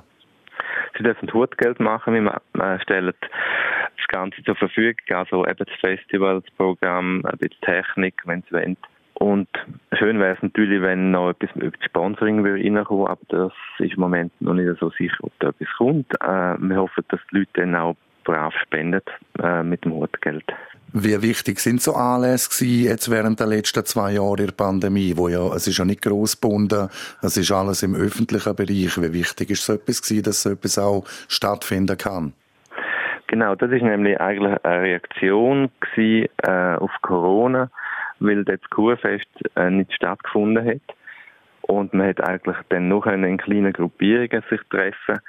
Sie 0.96 1.02
dürfen 1.02 1.30
Hutgeld 1.32 1.80
machen. 1.80 2.14
Wir 2.14 2.80
stellen 2.80 3.12
das 3.20 4.08
Ganze 4.08 4.42
zur 4.42 4.56
Verfügung. 4.56 5.02
Also 5.10 5.46
eben 5.46 5.58
das 5.58 5.80
Festival, 5.80 6.40
das 6.40 6.50
Programm, 6.54 7.24
ein 7.26 7.38
bisschen 7.38 7.60
Technik, 7.60 8.14
wenn 8.24 8.42
sie 8.42 8.52
wollen. 8.52 8.76
Und 9.18 9.48
schön 9.98 10.20
wäre 10.20 10.36
es 10.36 10.42
natürlich, 10.42 10.80
wenn 10.80 11.10
noch 11.10 11.30
etwas 11.30 11.50
das 11.56 11.72
Sponsoring 11.84 12.46
reinkommen 12.46 13.08
aber 13.08 13.20
das 13.28 13.52
ist 13.80 13.94
im 13.94 14.00
Moment 14.00 14.32
noch 14.40 14.54
nicht 14.54 14.78
so 14.78 14.90
sicher, 14.90 15.16
ob 15.22 15.32
da 15.40 15.48
etwas 15.48 15.68
kommt. 15.76 16.06
Äh, 16.20 16.56
wir 16.58 16.76
hoffen, 16.76 17.04
dass 17.08 17.20
die 17.32 17.38
Leute 17.38 17.50
dann 17.54 17.74
auch 17.74 17.96
brav 18.22 18.54
spenden 18.62 19.00
äh, 19.42 19.64
mit 19.64 19.84
dem 19.84 19.94
Hutgeld. 19.94 20.44
Wie 20.92 21.20
wichtig 21.20 21.58
sind 21.58 21.82
so 21.82 21.94
Anlässe 21.94 22.64
jetzt 22.64 23.10
während 23.10 23.40
der 23.40 23.48
letzten 23.48 23.84
zwei 23.84 24.12
Jahre 24.12 24.36
der 24.36 24.52
Pandemie, 24.52 25.14
wo 25.16 25.28
ja, 25.28 25.52
es 25.52 25.66
ist 25.66 25.78
ja 25.78 25.84
nicht 25.84 26.00
gross 26.00 26.40
gebunden, 26.40 26.88
es 27.20 27.36
ist 27.36 27.50
alles 27.50 27.82
im 27.82 27.96
öffentlichen 27.96 28.54
Bereich. 28.54 29.02
Wie 29.02 29.12
wichtig 29.12 29.50
ist 29.50 29.64
so 29.64 29.72
etwas 29.72 30.00
gewesen, 30.00 30.22
dass 30.22 30.42
so 30.44 30.50
etwas 30.50 30.78
auch 30.78 31.04
stattfinden 31.26 31.98
kann? 31.98 32.34
Genau, 33.26 33.56
das 33.56 33.70
ist 33.72 33.82
nämlich 33.82 34.18
eigentlich 34.20 34.64
eine 34.64 34.80
Reaktion 34.80 35.70
gewesen, 35.80 36.28
äh, 36.38 36.76
auf 36.76 36.92
Corona 37.02 37.68
weil 38.20 38.44
das 38.44 38.60
Kurfest 38.70 39.28
äh, 39.56 39.70
nicht 39.70 39.92
stattgefunden 39.92 40.66
hat. 40.66 40.96
Und 41.62 41.92
man 41.92 42.08
hat 42.08 42.22
eigentlich 42.22 42.56
dann 42.70 42.88
noch 42.88 43.06
in 43.06 43.36
kleinen 43.36 43.72
Gruppierungen 43.72 44.42
sich 44.48 44.60
treffen. 44.70 45.20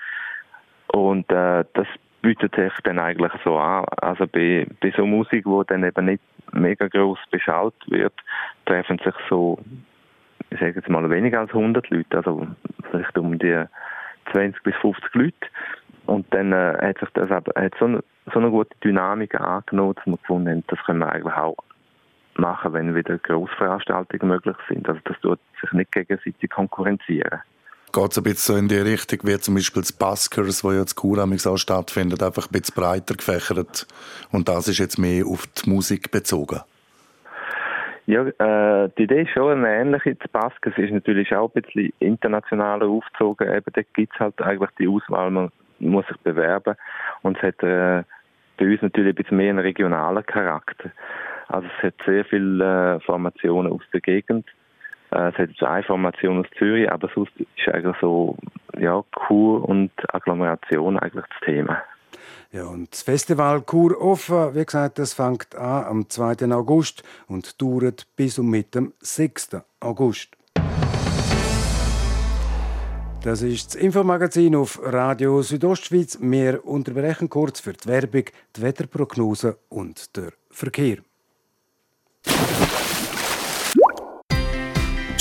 Und 0.87 1.29
äh, 1.31 1.65
das 1.73 1.87
bietet 2.21 2.55
sich 2.55 2.73
dann 2.83 2.99
eigentlich 2.99 3.31
so 3.43 3.57
an. 3.57 3.85
Also 4.01 4.25
bei, 4.27 4.67
bei 4.81 4.91
so 4.95 5.05
Musik, 5.05 5.45
wo 5.45 5.63
dann 5.63 5.83
eben 5.83 6.05
nicht 6.05 6.23
mega 6.53 6.87
groß 6.87 7.19
beschallt 7.31 7.75
wird, 7.87 8.13
treffen 8.65 8.99
sich 9.03 9.13
so 9.29 9.59
ich 10.51 10.59
sage 10.59 10.75
jetzt 10.75 10.89
mal 10.89 11.09
weniger 11.09 11.41
als 11.41 11.51
100 11.51 11.89
Leute, 11.89 12.17
also 12.17 12.47
vielleicht 12.89 13.17
um 13.17 13.37
die 13.37 13.63
20 14.31 14.63
bis 14.63 14.75
50 14.77 15.13
Leute. 15.13 15.35
Und 16.05 16.25
dann 16.33 16.51
äh, 16.53 16.77
hat 16.81 16.99
sich 16.99 17.09
das 17.13 17.29
aber 17.29 17.51
hat 17.59 17.73
so, 17.79 17.85
eine, 17.85 18.03
so 18.33 18.39
eine 18.39 18.49
gute 18.49 18.75
Dynamik 18.83 19.39
angenommen, 19.39 19.93
dass 19.95 20.05
wir 20.07 20.17
gefunden 20.17 20.49
haben, 20.49 20.63
das 20.67 20.79
können 20.85 20.99
wir 20.99 21.11
eigentlich 21.11 21.35
auch 21.35 21.55
machen, 22.39 22.73
wenn 22.73 22.95
wieder 22.95 23.17
Grossveranstaltungen 23.17 24.27
möglich 24.27 24.57
sind. 24.67 24.87
Also 24.87 24.99
das 25.05 25.19
tut 25.21 25.39
sich 25.61 25.71
nicht 25.73 25.91
gegenseitig 25.91 26.49
konkurrenzieren. 26.49 27.41
Geht 27.91 28.11
es 28.11 28.17
ein 28.17 28.23
bisschen 28.23 28.55
so 28.55 28.59
in 28.59 28.67
die 28.67 28.77
Richtung, 28.77 29.19
wie 29.23 29.39
zum 29.39 29.55
Beispiel 29.55 29.81
das 29.81 29.91
Buskers, 29.91 30.63
wo 30.63 30.71
ja 30.71 30.83
das 30.83 30.95
Kuramix 30.95 31.47
auch 31.47 31.57
stattfindet, 31.57 32.21
einfach 32.21 32.47
ein 32.47 32.51
bisschen 32.51 32.75
breiter 32.75 33.15
gefächert 33.15 33.87
und 34.31 34.47
das 34.47 34.67
ist 34.67 34.77
jetzt 34.77 34.99
mehr 34.99 35.25
auf 35.25 35.47
die 35.47 35.69
Musik 35.69 36.11
bezogen? 36.11 36.59
Ja, 38.05 38.23
äh, 38.23 38.89
die 38.97 39.03
Idee 39.03 39.21
ist 39.21 39.31
schon 39.31 39.63
eine 39.63 39.81
ähnliche. 39.81 40.15
Das 40.15 40.27
Baskers 40.29 40.73
ist 40.77 40.91
natürlich 40.91 41.31
auch 41.35 41.53
ein 41.53 41.61
bisschen 41.61 41.93
internationaler 41.99 42.87
aufgezogen. 42.87 43.47
Eben, 43.47 43.71
da 43.71 43.81
gibt 43.93 44.13
es 44.13 44.19
halt 44.19 44.41
eigentlich 44.41 44.71
die 44.79 44.87
Auswahl, 44.87 45.29
man 45.29 45.51
muss 45.77 46.07
sich 46.07 46.17
bewerben 46.17 46.75
und 47.21 47.37
es 47.37 47.43
hat 47.43 47.61
äh, 47.63 48.03
bei 48.57 48.65
uns 48.65 48.81
natürlich 48.81 49.13
ein 49.13 49.15
bisschen 49.15 49.37
mehr 49.37 49.51
einen 49.51 49.59
regionalen 49.59 50.25
Charakter. 50.25 50.91
Also 51.49 51.67
es 51.77 51.83
hat 51.83 51.95
sehr 52.05 52.23
viele 52.25 52.95
äh, 52.95 52.99
Formationen 53.01 53.71
aus 53.71 53.81
der 53.91 54.01
Gegend. 54.01 54.45
Äh, 55.11 55.29
es 55.29 55.37
hat 55.37 55.49
jetzt 55.49 55.63
eine 55.63 55.83
Formation 55.83 56.39
aus 56.39 56.45
Zürich, 56.57 56.89
aber 56.91 57.09
sonst 57.13 57.31
ist 57.39 57.73
eigentlich 57.73 57.95
so 57.99 58.37
ja, 58.77 59.03
Kur 59.15 59.67
und 59.67 59.91
Agglomeration 60.13 60.97
eigentlich 60.99 61.25
das 61.25 61.39
Thema. 61.45 61.81
Ja, 62.51 62.65
und 62.65 62.91
das 62.91 63.01
Festival 63.01 63.61
Kur 63.61 63.99
offen, 63.99 64.55
wie 64.55 64.65
gesagt, 64.65 64.99
das 64.99 65.13
fängt 65.13 65.55
an 65.55 65.85
am 65.85 66.09
2. 66.09 66.51
August 66.53 67.03
und 67.27 67.59
dauert 67.61 68.07
bis 68.15 68.37
und 68.39 68.49
mit 68.49 68.75
dem 68.75 68.93
6. 68.99 69.57
August. 69.79 70.35
Das 73.23 73.41
ist 73.41 73.73
das 73.73 73.75
Infomagazin 73.75 74.55
auf 74.55 74.79
Radio 74.81 75.41
Südostschweiz. 75.41 76.19
Wir 76.21 76.65
unterbrechen 76.65 77.29
kurz 77.29 77.59
für 77.59 77.73
die 77.73 77.87
Werbung, 77.87 78.25
die 78.55 78.61
Wetterprognose 78.61 79.57
und 79.67 80.15
der 80.15 80.31
Verkehr. 80.49 80.99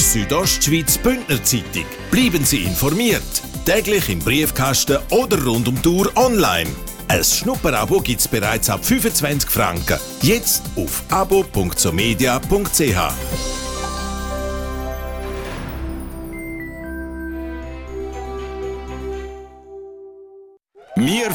Südostschweiz 0.09 0.97
Bündner 0.97 1.45
Zeitung. 1.45 1.85
Bleiben 2.11 2.43
Sie 2.43 2.63
informiert. 2.63 3.23
Täglich 3.67 4.09
im 4.09 4.21
Briefkasten 4.21 4.97
oder 5.11 5.45
rund 5.45 5.69
um 5.69 5.83
Tour 5.83 6.11
online. 6.17 6.71
Ein 7.09 7.23
Schnupperabo 7.23 8.01
gibt 8.01 8.21
es 8.21 8.29
bereits 8.29 8.71
ab 8.71 8.83
25 8.83 9.51
Franken. 9.51 9.99
Jetzt 10.23 10.63
auf 10.77 11.03
abo.somedia.ch. 11.11 13.58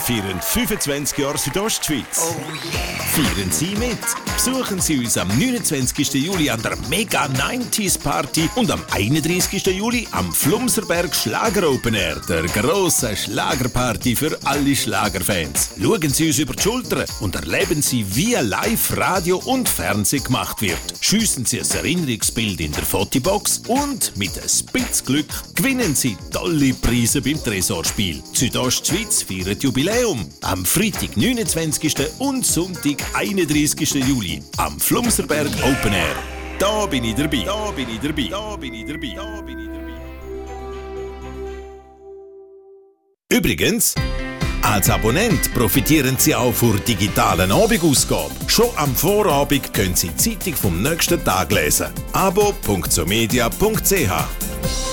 feiern 0.04 0.42
25 0.42 1.18
Jahre 1.18 1.38
Südostschweiz. 1.38 2.20
Oh 2.20 2.36
yeah. 2.52 3.04
Feiern 3.14 3.52
Sie 3.52 3.74
mit. 3.76 4.00
Besuchen 4.36 4.82
Sie 4.82 4.98
uns 5.00 5.18
am 5.18 5.30
29. 5.30 6.16
Juli 6.16 6.50
an 6.50 6.62
der 6.62 6.76
Mega 6.90 7.26
90s 7.26 7.98
Party 7.98 8.50
und 8.56 8.70
am 8.70 8.82
31. 8.92 9.66
Juli 9.68 10.06
am 10.12 10.34
Flumserberg 10.34 11.16
Schlager 11.16 11.70
Open 11.70 11.94
Air, 11.94 12.20
der 12.28 12.44
grosse 12.44 13.16
Schlagerparty 13.16 14.18
für 14.18 14.38
alle 14.44 14.76
Schlagerfans. 14.76 15.70
Schauen 15.82 16.10
Sie 16.10 16.28
uns 16.28 16.40
über 16.40 16.54
die 16.54 16.64
Schulter 16.64 17.06
und 17.22 17.36
erleben 17.36 17.82
Sie, 17.82 18.06
wie 18.14 18.34
live 18.34 18.98
Radio 18.98 19.38
und 19.46 19.70
Fernsehen 19.70 20.26
gemacht 20.26 20.62
wird. 20.62 20.82
Schiessen 21.00 21.46
Sie 21.46 21.62
ein 21.62 21.72
Erinnerungsbild 21.72 22.60
in 22.60 22.74
der 22.74 22.84
Fotobox 22.84 23.62
und 23.68 24.18
mit 24.18 24.38
ein 24.42 24.50
Spitzglück 24.50 25.28
gewinnen 25.56 25.96
Sie 25.96 26.18
tolle 26.32 26.74
Preise 26.74 27.22
beim 27.22 27.42
Tresorspiel. 27.42 28.22
Südostschweiz 28.34 29.24
feiert 29.24 29.64
Jubiläum 29.64 29.93
am 30.42 30.66
Freitag, 30.66 31.16
29. 31.16 32.20
und 32.20 32.46
Sonntag, 32.46 32.98
31. 33.14 33.94
Juli 34.08 34.42
am 34.58 34.78
Flumserberg 34.80 35.52
Open 35.64 35.94
Air. 35.94 36.16
Da 36.58 36.88
bin 36.88 37.04
ich 37.04 37.14
dabei. 37.16 37.44
Da 37.46 37.72
bin 37.72 37.90
ich 37.90 38.00
dabei. 38.00 38.28
Da 38.30 38.56
bin 38.56 38.74
ich 38.74 38.86
dabei. 38.86 39.14
Da 39.16 39.42
bin 39.42 39.60
ich 39.60 39.68
dabei. 39.68 39.94
Übrigens, 43.30 43.94
als 44.64 44.90
Abonnent 44.90 45.54
profitieren 45.54 46.16
Sie 46.18 46.34
auch 46.34 46.54
von 46.54 46.82
digitalen 46.86 47.52
Abendausgabe. 47.52 48.32
Schon 48.48 48.70
am 48.78 48.96
Vorabend 48.96 49.72
können 49.74 49.96
Sie 49.96 50.10
die 50.10 50.18
Zeitung 50.18 50.56
vom 50.56 50.82
nächsten 50.82 51.24
Tag 51.24 51.52
lesen. 51.52 51.88
abo.somedia.ch 52.14 54.93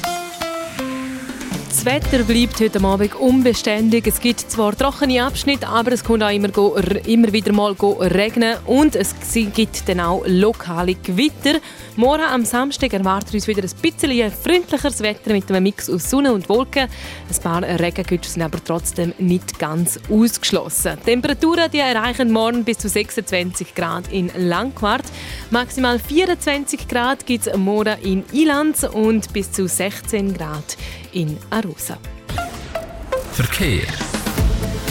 Das 1.71 1.85
Wetter 1.85 2.23
bleibt 2.23 2.59
heute 2.59 2.83
Abend 2.83 3.15
unbeständig. 3.15 4.05
Es 4.05 4.19
gibt 4.19 4.41
zwar 4.41 4.77
trockene 4.77 5.23
Abschnitte, 5.23 5.69
aber 5.69 5.93
es 5.93 6.03
kommt 6.03 6.21
auch 6.21 6.29
immer, 6.29 6.49
immer 7.07 7.31
wieder 7.31 7.53
mal 7.53 7.71
regnen 7.71 8.57
und 8.65 8.97
es 8.97 9.15
gibt 9.31 9.87
dann 9.87 10.01
auch 10.01 10.21
lokale 10.27 10.95
Gewitter. 10.95 11.59
Morgen 11.95 12.23
am 12.23 12.43
Samstag 12.43 12.91
erwartet 12.91 13.33
uns 13.35 13.47
wieder 13.47 13.63
ein 13.63 13.69
bisschen 13.81 14.31
freundlicheres 14.31 14.99
Wetter 14.99 15.31
mit 15.31 15.49
einem 15.49 15.63
Mix 15.63 15.89
aus 15.89 16.09
Sonne 16.09 16.33
und 16.33 16.49
Wolken. 16.49 16.89
Ein 16.89 17.41
paar 17.41 17.63
Regengüter 17.63 18.29
sind 18.29 18.41
aber 18.41 18.61
trotzdem 18.61 19.13
nicht 19.17 19.57
ganz 19.57 19.97
ausgeschlossen. 20.09 20.97
Die 20.99 21.05
Temperaturen 21.05 21.71
die 21.71 21.79
erreichen 21.79 22.31
morgen 22.31 22.65
bis 22.65 22.79
zu 22.79 22.89
26 22.89 23.73
Grad 23.75 24.11
in 24.11 24.29
Langquart. 24.35 25.05
Maximal 25.51 25.99
24 25.99 26.89
Grad 26.89 27.25
gibt 27.25 27.47
es 27.47 27.57
morgen 27.57 27.97
in 28.03 28.25
Ilanz 28.33 28.83
und 28.83 29.31
bis 29.31 29.53
zu 29.53 29.69
16 29.69 30.33
Grad 30.33 30.77
in 31.13 31.37
Arosa. 31.49 31.97
Verkehr. 33.33 34.20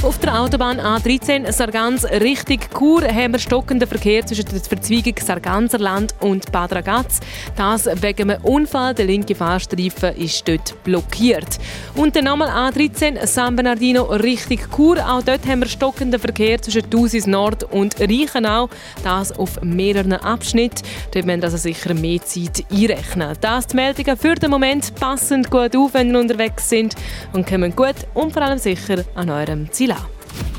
Auf 0.02 0.16
der 0.16 0.40
Autobahn 0.40 0.80
A13 0.80 1.52
Sargans 1.52 2.06
Richtung 2.06 2.58
Chur 2.76 3.02
haben 3.02 3.32
wir 3.34 3.38
stockenden 3.38 3.86
Verkehr 3.86 4.24
zwischen 4.24 4.46
der 4.46 4.58
Verzweigung 4.58 5.14
Sarganserland 5.22 6.14
und 6.20 6.50
Bad 6.50 6.72
Ragaz. 6.72 7.20
Das 7.54 7.84
wegen 8.00 8.30
einem 8.30 8.42
Unfall. 8.42 8.94
Der 8.94 9.04
linke 9.04 9.34
Fahrstreifen 9.34 10.16
ist 10.16 10.48
dort 10.48 10.82
blockiert. 10.84 11.58
Und 11.96 12.16
dann 12.16 12.24
nochmal 12.24 12.48
A13 12.48 13.26
San 13.26 13.56
Bernardino 13.56 14.04
Richtung 14.04 14.60
Chur. 14.74 14.96
Auch 15.06 15.22
dort 15.22 15.46
haben 15.46 15.60
wir 15.60 15.68
stockenden 15.68 16.18
Verkehr 16.18 16.62
zwischen 16.62 16.88
Thusis 16.88 17.26
Nord 17.26 17.64
und 17.64 18.00
Reichenau. 18.00 18.70
Das 19.04 19.32
auf 19.32 19.60
mehreren 19.60 20.14
Abschnitten. 20.14 20.82
Dort 21.12 21.26
müssen 21.26 21.44
also 21.44 21.58
sicher 21.58 21.92
mehr 21.92 22.24
Zeit 22.24 22.64
einrechnen. 22.72 23.36
Das 23.42 23.66
die 23.66 23.76
Meldungen 23.76 24.16
für 24.16 24.34
den 24.34 24.50
Moment 24.50 24.94
passend 24.94 25.50
gut 25.50 25.76
auf, 25.76 25.92
wenn 25.92 26.14
ihr 26.14 26.20
unterwegs 26.20 26.70
sind 26.70 26.94
und 27.34 27.46
kommen 27.46 27.76
gut 27.76 27.96
und 28.14 28.32
vor 28.32 28.40
allem 28.40 28.58
sicher 28.58 29.04
an 29.14 29.28
eurem 29.28 29.70
Ziel 29.70 29.89
an. 29.90 30.06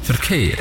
Verkehr. 0.04 0.58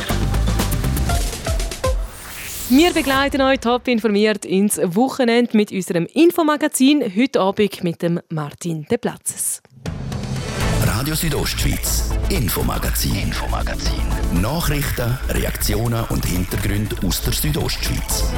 Wir 2.68 2.92
begleiten 2.92 3.40
euch 3.40 3.58
top 3.58 3.88
informiert 3.88 4.44
ins 4.44 4.78
Wochenende 4.78 5.56
mit 5.56 5.72
unserem 5.72 6.06
Infomagazin. 6.06 7.02
Heute 7.16 7.40
Abend 7.40 7.82
mit 7.82 8.00
dem 8.00 8.20
Martin 8.28 8.86
De 8.88 8.96
Platzes. 8.96 9.60
Radio 10.86 11.14
Südostschweiz, 11.14 12.10
Infomagazin, 12.28 13.16
Infomagazin. 13.16 14.02
Nachrichten, 14.40 15.18
Reaktionen 15.30 16.04
und 16.10 16.24
Hintergründe 16.24 16.94
aus 17.04 17.22
der 17.22 17.32
Südostschweiz. 17.32 18.32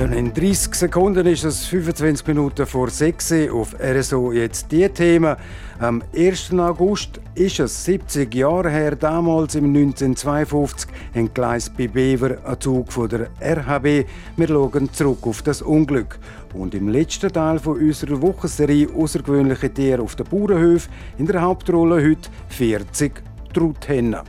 In 0.00 0.32
30 0.32 0.74
Sekunden 0.74 1.26
ist 1.26 1.44
es 1.44 1.66
25 1.66 2.26
Minuten 2.28 2.64
vor 2.64 2.88
6 2.88 3.32
Uhr 3.32 3.52
auf 3.52 3.76
RSO 3.78 4.32
jetzt 4.32 4.72
die 4.72 4.88
Themen. 4.88 5.36
Am 5.78 6.02
1. 6.16 6.54
August 6.54 7.20
ist 7.34 7.60
es 7.60 7.84
70 7.84 8.34
Jahre 8.34 8.70
her, 8.70 8.96
damals 8.96 9.56
im 9.56 9.66
1952 9.66 10.90
entgleist 11.12 11.76
bei 11.76 11.86
Bever 11.86 12.38
ein 12.46 12.58
Zug 12.58 12.90
von 12.90 13.10
der 13.10 13.28
RHB. 13.42 14.06
Wir 14.38 14.48
schauen 14.48 14.90
zurück 14.90 15.26
auf 15.26 15.42
das 15.42 15.60
Unglück. 15.60 16.18
Und 16.54 16.74
im 16.74 16.88
letzten 16.88 17.30
Teil 17.30 17.58
von 17.58 17.78
unserer 17.78 18.22
Wochenserie 18.22 18.88
«Außergewöhnliche 18.96 19.68
Tiere 19.68 20.00
auf 20.00 20.16
den 20.16 20.26
Bauernhöfen» 20.26 20.90
in 21.18 21.26
der 21.26 21.42
Hauptrolle 21.42 21.96
heute 21.96 22.30
40 22.48 23.22
Truthähne. 23.52 24.22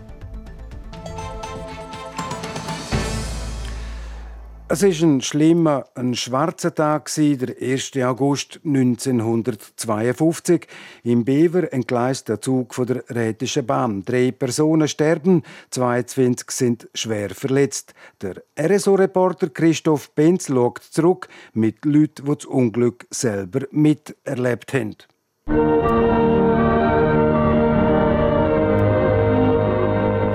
Es 4.73 4.84
ist 4.84 5.01
ein 5.01 5.19
schlimmer, 5.19 5.88
ein 5.95 6.15
schwarzer 6.15 6.73
Tag 6.73 7.13
der 7.13 7.62
1. 7.62 7.91
August 7.97 8.62
1952. 8.63 10.65
Im 11.03 11.25
Bever 11.25 11.73
entgleist 11.73 12.29
der 12.29 12.39
Zug 12.39 12.73
von 12.73 12.86
der 12.86 13.03
Rätischen 13.10 13.65
Bahn. 13.65 14.05
Drei 14.05 14.31
Personen 14.31 14.88
sterben, 14.88 15.43
22 15.71 16.51
sind 16.51 16.88
schwer 16.93 17.31
verletzt. 17.31 17.93
Der 18.21 18.43
RSO-Reporter 18.57 19.49
Christoph 19.49 20.12
Benz 20.12 20.47
schaut 20.47 20.79
zurück 20.79 21.27
mit 21.51 21.84
Leuten, 21.84 22.23
die 22.23 22.34
das 22.34 22.45
Unglück 22.45 23.07
selber 23.10 23.67
miterlebt 23.71 24.73
haben. 24.73 24.95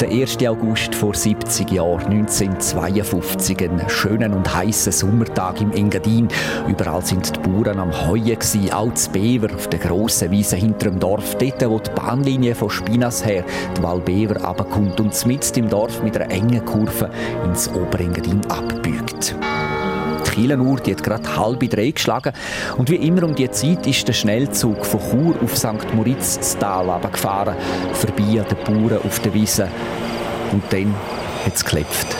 Der 0.06 0.20
1. 0.20 0.38
August 0.46 0.94
vor 0.94 1.14
70 1.14 1.68
Jahren, 1.72 2.04
1952, 2.04 3.60
ein 3.62 3.88
schöner 3.88 4.34
und 4.34 4.54
heißer 4.54 4.92
Sommertag 4.92 5.60
im 5.60 5.72
Engadin. 5.72 6.28
Überall 6.68 7.04
sind 7.04 7.34
die 7.34 7.40
Bauern 7.40 7.80
am 7.80 8.06
Heuen 8.06 8.38
auch 8.72 8.94
zu 8.94 9.10
Bever 9.10 9.52
auf 9.52 9.68
der 9.68 9.80
grossen 9.80 10.30
Wiese 10.30 10.54
hinter 10.54 10.90
dem 10.90 11.00
Dorf, 11.00 11.36
dort 11.38 11.68
wo 11.68 11.80
die 11.80 11.90
Bahnlinie 11.90 12.54
von 12.54 12.70
Spinas 12.70 13.26
her 13.26 13.44
die 13.76 13.82
Walbever 13.82 14.44
abkommt 14.44 15.00
und 15.00 15.26
mitten 15.26 15.58
im 15.58 15.68
Dorf 15.68 16.00
mit 16.04 16.16
einer 16.16 16.30
engen 16.30 16.64
Kurve 16.64 17.10
ins 17.44 17.68
Oberengadin 17.68 18.46
abbiegt. 18.48 19.34
Die 20.36 20.42
Kielenuhr 20.42 20.78
die 20.80 20.92
hat 20.92 21.02
gerade 21.02 21.36
halb 21.36 21.60
drei 21.70 21.90
geschlagen 21.90 22.32
und 22.76 22.90
wie 22.90 22.96
immer 22.96 23.22
um 23.22 23.34
die 23.34 23.50
Zeit 23.50 23.86
ist 23.86 24.06
der 24.06 24.12
Schnellzug 24.12 24.84
von 24.84 25.00
Chur 25.00 25.34
auf 25.42 25.56
St. 25.56 25.94
Moritz 25.94 26.36
das 26.36 26.58
Tal 26.58 27.00
gefahren, 27.10 27.56
vorbei 27.94 28.40
an 28.40 28.46
den 28.48 28.88
Bauern 28.88 29.00
auf 29.02 29.18
der 29.20 29.32
Wiese. 29.32 29.68
Und 30.52 30.62
dann 30.70 30.94
hat 31.44 31.54
es 31.54 31.64
geklopft. 31.64 32.14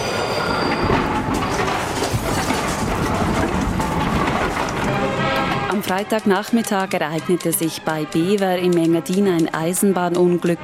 Am 5.71 5.83
Freitagnachmittag 5.83 6.95
ereignete 6.95 7.53
sich 7.53 7.83
bei 7.83 8.05
Bever 8.05 8.57
im 8.59 8.77
Engadin 8.79 9.29
ein 9.29 9.53
Eisenbahnunglück, 9.53 10.59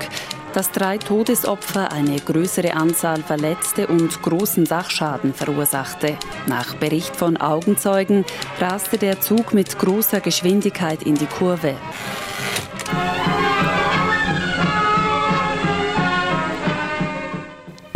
das 0.53 0.71
drei 0.71 0.99
Todesopfer, 0.99 1.93
eine 1.93 2.17
größere 2.17 2.75
Anzahl 2.75 3.23
Verletzte 3.23 3.87
und 3.87 4.23
großen 4.23 4.67
Sachschaden 4.67 5.35
verursachte. 5.35 6.17
Nach 6.47 6.75
Bericht 6.75 7.17
von 7.17 7.37
Augenzeugen 7.37 8.25
raste 8.61 8.99
der 8.99 9.21
Zug 9.21 9.55
mit 9.55 9.79
großer 9.79 10.21
Geschwindigkeit 10.21 11.03
in 11.03 11.15
die 11.15 11.27
Kurve. 11.27 11.75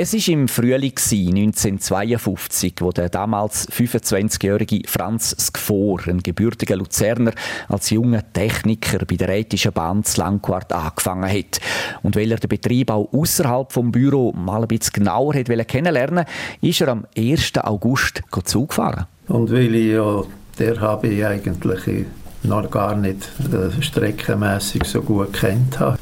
Es 0.09 0.13
war 0.13 0.35
im 0.35 0.47
Frühling 0.47 0.93
1952, 0.93 2.75
wo 2.79 2.93
der 2.93 3.09
damals 3.09 3.69
25-jährige 3.69 4.83
Franz 4.87 5.35
Skfor, 5.37 5.99
ein 6.07 6.23
gebürtiger 6.23 6.77
Luzerner, 6.77 7.33
als 7.67 7.91
junger 7.91 8.23
Techniker 8.33 9.05
bei 9.05 9.17
der 9.17 9.27
Rätischen 9.27 9.73
Bahn 9.73 10.05
zu 10.05 10.21
Langquart 10.21 10.73
angefangen 10.73 11.29
hat. 11.29 11.59
Und 12.05 12.15
weil 12.15 12.31
er 12.31 12.39
den 12.39 12.47
Betrieb 12.47 12.93
auch 12.93 13.13
außerhalb 13.13 13.73
vom 13.73 13.91
Büro 13.91 14.33
mal 14.33 14.63
ein 14.63 14.69
bisschen 14.69 14.93
genauer 14.93 15.35
hat 15.35 15.49
kennenlernen 15.67 16.25
ist 16.61 16.81
er 16.81 16.87
am 16.87 17.05
1. 17.19 17.55
August 17.65 18.23
Zug 18.45 18.69
gefahren. 18.69 19.07
Und 19.27 19.51
weil 19.51 19.75
ich 19.75 19.93
ja, 19.93 20.23
der 20.61 20.81
habe 20.81 21.09
ich 21.09 21.27
eigentlich 21.27 22.07
noch 22.45 22.71
gar 22.71 22.95
nicht 22.95 23.29
äh, 23.53 23.83
streckenmässig 23.83 24.85
so 24.85 25.03
gut 25.03 25.33
kennt 25.33 25.81
habe 25.81 25.99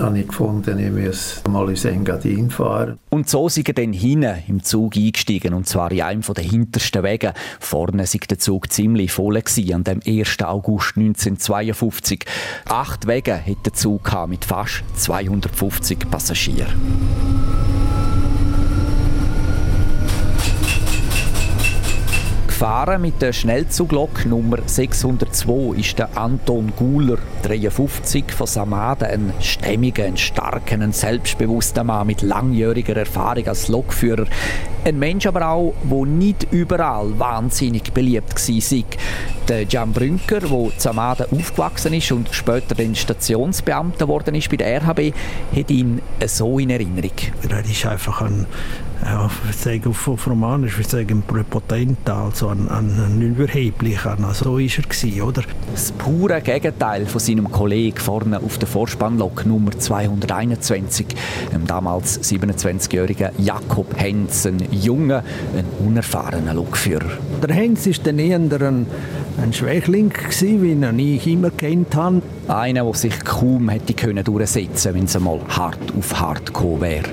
habe 0.00 0.18
ich 0.18 0.28
gefunden, 0.28 0.78
ich 0.78 0.90
muss 0.90 1.42
mal 1.48 1.68
ins 1.68 1.84
Engadin 1.84 2.50
fahren. 2.50 2.98
Und 3.10 3.28
so 3.28 3.48
sind 3.48 3.68
er 3.68 3.74
dann 3.74 3.92
hinten 3.92 4.34
im 4.48 4.62
Zug 4.62 4.96
eingestiegen, 4.96 5.54
und 5.54 5.68
zwar 5.68 5.92
in 5.92 6.02
einem 6.02 6.22
der 6.22 6.44
hintersten 6.44 7.02
Wege. 7.02 7.34
Vorne 7.58 8.04
war 8.04 8.20
der 8.28 8.38
Zug 8.38 8.72
ziemlich 8.72 9.12
voll 9.12 9.40
gewesen, 9.40 9.74
an 9.74 9.84
dem 9.84 10.00
1. 10.06 10.42
August 10.42 10.96
1952. 10.96 12.24
Acht 12.68 13.06
Wege 13.06 13.34
hat 13.34 13.66
der 13.66 13.72
Zug 13.72 14.10
mit 14.28 14.44
fast 14.44 14.82
250 14.96 16.10
Passagieren. 16.10 16.68
Gefahren 22.60 23.00
mit 23.00 23.22
der 23.22 23.32
Schnellzuglok 23.32 24.26
Nummer 24.26 24.58
602 24.66 25.78
ist 25.78 25.98
der 25.98 26.14
Anton 26.14 26.74
Guler, 26.76 27.16
53 27.42 28.30
von 28.30 28.46
Samaden, 28.46 29.08
ein 29.08 29.32
stämmiger, 29.40 30.04
ein 30.04 30.18
starker, 30.18 30.74
ein 30.74 30.92
selbstbewusster 30.92 31.84
Mann 31.84 32.08
mit 32.08 32.20
langjähriger 32.20 32.98
Erfahrung 32.98 33.48
als 33.48 33.68
Lokführer. 33.68 34.26
Ein 34.84 34.98
Mensch 34.98 35.24
aber 35.24 35.48
auch, 35.48 35.72
der 35.90 36.04
nicht 36.04 36.48
überall 36.50 37.18
wahnsinnig 37.18 37.94
beliebt 37.94 38.34
war. 38.34 38.84
Der 39.48 39.62
Jan 39.62 39.94
Brünker, 39.94 40.40
der 40.40 40.50
in 40.50 40.72
Samaden 40.76 41.32
aufgewachsen 41.32 41.94
ist 41.94 42.12
und 42.12 42.28
später 42.30 42.74
dann 42.74 42.94
Stationsbeamter 42.94 44.04
geworden 44.04 44.34
ist 44.34 44.50
bei 44.50 44.58
der 44.58 44.82
RHB, 44.82 45.14
hat 45.56 45.70
ihn 45.70 46.02
so 46.26 46.58
in 46.58 46.68
Erinnerung. 46.68 47.10
Er 47.48 47.64
ist 47.64 47.86
einfach 47.86 48.20
ein 48.20 48.44
ich 49.48 49.56
sage 49.56 49.88
auf, 49.88 50.08
auf 50.08 50.26
Romanisch, 50.26 50.78
ich 50.78 50.88
sage 50.88 51.14
präpotent, 51.16 52.08
also 52.08 52.48
ein, 52.48 52.68
ein, 52.68 52.90
ein 52.98 53.22
überheblicher. 53.22 54.16
Also 54.22 54.44
so 54.44 54.52
war 54.52 54.60
er, 54.60 54.68
gewesen, 54.68 55.22
oder? 55.22 55.42
Das 55.72 55.92
pure 55.92 56.40
Gegenteil 56.42 57.06
von 57.06 57.20
seinem 57.20 57.50
Kollegen 57.50 57.96
vorne 57.96 58.38
auf 58.38 58.58
der 58.58 58.68
Vorspannlok 58.68 59.46
Nummer 59.46 59.70
221, 59.72 61.06
dem 61.52 61.66
damals 61.66 62.20
27-jährigen 62.22 63.30
Jakob 63.38 63.98
Hens, 63.98 64.46
ein 64.46 64.58
junger, 64.70 65.24
ein 65.56 65.64
unerfahrener 65.86 66.52
Lokführer. 66.52 67.10
Der 67.42 67.54
Hens 67.54 67.86
war 67.86 67.94
dann 68.04 68.18
eher 68.18 68.36
ein, 68.36 68.86
ein 69.42 69.52
Schwächling, 69.52 70.10
gewesen, 70.10 70.62
wie 70.98 71.16
ich 71.16 71.26
ihn 71.26 71.38
immer 71.38 71.50
kennt 71.50 71.96
habe. 71.96 72.20
Einer, 72.48 72.84
der 72.84 72.94
sich 72.94 73.18
kaum 73.24 73.70
hätte 73.70 73.94
durchsetzen 74.22 74.92
können, 74.92 74.94
wenn 74.94 75.04
es 75.04 75.16
einmal 75.16 75.40
hart 75.48 75.78
auf 75.96 76.20
hart 76.20 76.46
gekommen 76.46 76.80
wäre. 76.82 77.08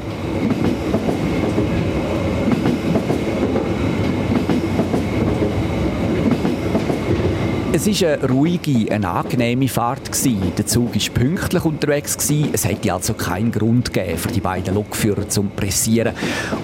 Es 7.77 7.85
war 7.85 8.09
eine 8.09 8.27
ruhige, 8.27 8.91
eine 8.91 9.07
angenehme 9.07 9.67
Fahrt. 9.67 10.09
Der 10.57 10.65
Zug 10.65 10.95
war 10.95 11.13
pünktlich 11.13 11.63
unterwegs. 11.63 12.17
Es 12.51 12.65
hätte 12.65 12.91
also 12.91 13.13
keinen 13.13 13.51
Grund 13.51 13.93
gegeben, 13.93 14.17
für 14.17 14.29
die 14.29 14.39
beiden 14.39 14.73
Lokführer 14.73 15.29
zu 15.29 15.43
pressieren. 15.43 16.15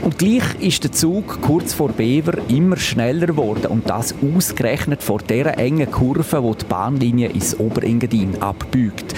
Und 0.01 0.17
gleich 0.17 0.43
ist 0.59 0.83
der 0.83 0.91
Zug 0.91 1.39
kurz 1.43 1.71
vor 1.75 1.89
Bever 1.89 2.39
immer 2.47 2.77
schneller 2.77 3.27
geworden. 3.27 3.67
Und 3.67 3.87
das 3.87 4.15
ausgerechnet 4.23 5.03
vor 5.03 5.19
dieser 5.19 5.55
engen 5.59 5.91
Kurve, 5.91 6.41
wo 6.41 6.55
die 6.55 6.65
Bahnlinie 6.65 7.29
ins 7.29 7.59
Oberengadin 7.59 8.41
abbiegt 8.41 9.13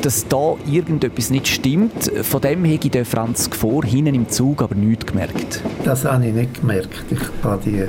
dass 0.00 0.28
da 0.28 0.54
irgendetwas 0.70 1.30
nicht 1.30 1.48
stimmt. 1.48 2.10
Von 2.22 2.40
dem 2.40 2.64
habe 2.64 2.78
ich 2.80 3.08
Franz 3.08 3.50
vor 3.52 3.84
hinten 3.84 4.14
im 4.14 4.28
Zug 4.28 4.62
aber 4.62 4.76
nichts 4.76 5.06
gemerkt. 5.06 5.60
Das 5.84 6.04
habe 6.04 6.28
ich 6.28 6.34
nicht 6.34 6.60
gemerkt. 6.60 7.04
Ich 7.10 7.18
habe 7.42 7.60
die, 7.64 7.84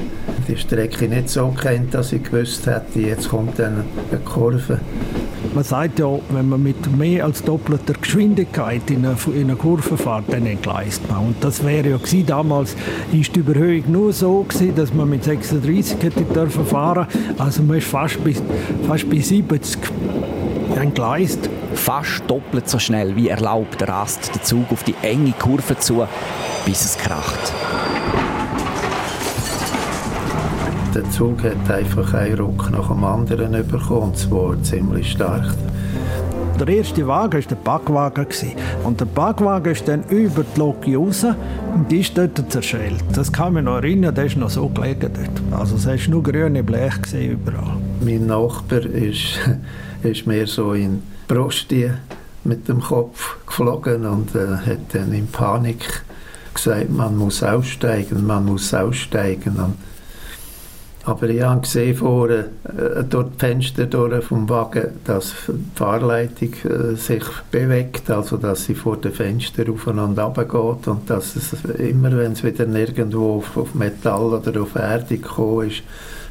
die 0.49 0.57
Strecke 0.57 1.07
nicht 1.07 1.29
so 1.29 1.49
kennt, 1.49 1.93
dass 1.93 2.11
ich 2.11 2.23
gewusst 2.23 2.65
hätte, 2.65 2.99
jetzt 2.99 3.29
kommt 3.29 3.59
dann 3.59 3.83
eine 4.09 4.19
Kurve. 4.21 4.79
Man 5.53 5.63
sagt 5.63 5.99
ja, 5.99 6.07
wenn 6.31 6.49
man 6.49 6.61
mit 6.61 6.91
mehr 6.97 7.25
als 7.25 7.43
doppelter 7.43 7.93
Geschwindigkeit 7.93 8.89
in 8.89 9.05
eine, 9.05 9.15
in 9.33 9.43
eine 9.43 9.55
Kurve 9.55 9.95
fährt, 9.95 10.25
dann 10.27 10.45
entgleist 10.45 11.07
man. 11.07 11.27
Und 11.27 11.43
das 11.43 11.63
wäre 11.63 11.89
ja 11.89 11.97
gewesen, 11.97 12.25
damals 12.25 12.75
ist 13.13 13.35
die 13.35 13.39
Überhöhung 13.39 13.83
nur 13.91 14.11
so 14.11 14.43
gewesen, 14.43 14.75
dass 14.75 14.93
man 14.93 15.09
mit 15.09 15.23
36 15.23 16.01
hätte 16.01 16.23
dürfen 16.23 16.65
fahren. 16.65 17.07
Also 17.37 17.63
man 17.63 17.77
ist 17.77 17.87
fast 17.87 18.21
bis, 18.23 18.41
fast 18.87 19.09
bis 19.09 19.29
70 19.29 19.79
entgleist. 20.75 21.49
Fast 21.75 22.23
doppelt 22.27 22.67
so 22.67 22.79
schnell 22.79 23.15
wie 23.15 23.29
erlaubt 23.29 23.87
rast 23.87 24.33
der 24.33 24.43
Zug 24.43 24.71
auf 24.71 24.83
die 24.83 24.95
enge 25.03 25.33
Kurve 25.33 25.77
zu, 25.77 26.05
bis 26.65 26.83
es 26.83 26.97
kracht. 26.97 27.53
Der 30.99 31.09
Zug 31.11 31.41
hat 31.43 31.71
einfach 31.71 32.13
einen 32.13 32.37
Ruck 32.37 32.69
nach 32.71 32.89
dem 32.89 33.05
anderen 33.05 33.65
bekommen, 33.65 34.09
und 34.09 34.17
zwar 34.17 34.61
ziemlich 34.63 35.11
stark. 35.11 35.55
Der 36.59 36.67
erste 36.67 37.07
Wagen 37.07 37.41
war 37.41 37.41
der 37.41 37.55
Backwagen. 37.55 38.27
Und 38.83 38.99
der 38.99 39.05
Backwagen 39.05 39.71
ist 39.71 39.87
dann 39.87 40.03
über 40.09 40.43
die 40.43 40.59
Loki 40.59 40.95
raus 40.95 41.23
und 41.73 41.89
die 41.89 42.01
ist 42.01 42.17
dort 42.17 42.51
zerschellt. 42.51 43.01
Das 43.13 43.31
kann 43.31 43.53
mich 43.53 43.63
noch 43.63 43.77
erinnern, 43.77 44.13
der 44.13 44.25
ist 44.25 44.35
noch 44.35 44.49
so 44.49 44.67
gelegen 44.67 45.09
dort. 45.13 45.61
Also 45.61 45.77
es 45.77 45.87
war 45.87 46.11
nur 46.11 46.21
grüne 46.21 46.63
Blech 46.63 47.13
überall. 47.13 47.77
Mein 48.03 48.27
Nachbar 48.27 48.85
ist, 48.85 49.39
ist 50.03 50.27
mehr 50.27 50.47
so 50.47 50.73
in 50.73 51.01
Brostie 51.29 51.91
mit 52.43 52.67
dem 52.67 52.81
Kopf 52.81 53.37
geflogen 53.47 54.05
und 54.05 54.35
äh, 54.35 54.49
hat 54.49 54.79
dann 54.91 55.13
in 55.13 55.27
Panik 55.27 56.03
gesagt, 56.53 56.89
man 56.89 57.15
muss 57.15 57.41
aussteigen, 57.41 58.27
man 58.27 58.43
muss 58.43 58.73
aussteigen. 58.73 59.55
Und 59.55 59.75
Aber 61.09 61.27
ich 61.27 61.41
habe 61.41 61.61
gesehen 61.61 61.95
vorne, 61.95 62.45
äh, 62.65 63.03
durch 63.03 63.29
Fenster 63.39 63.87
durch 63.87 64.23
vom 64.23 64.47
Wagen, 64.47 64.89
dass 65.05 65.33
die 65.47 65.53
Fahrleitung 65.73 66.53
äh, 66.65 66.95
sich 66.95 67.23
bewegt, 67.49 68.11
also 68.11 68.37
dass 68.37 68.65
sie 68.65 68.75
vor 68.75 68.97
den 68.97 69.11
Fenstern 69.11 69.71
aufeinander 69.71 70.25
runtergeht 70.25 70.87
und 70.87 71.09
dass 71.09 71.35
es 71.35 71.53
immer, 71.79 72.15
wenn 72.15 72.33
es 72.33 72.43
wieder 72.43 72.67
nirgendwo 72.67 73.37
auf, 73.37 73.57
auf 73.57 73.73
Metall 73.73 74.33
oder 74.33 74.61
auf 74.61 74.75
Erde 74.75 75.17
gekommen 75.17 75.69
ist, 75.69 75.81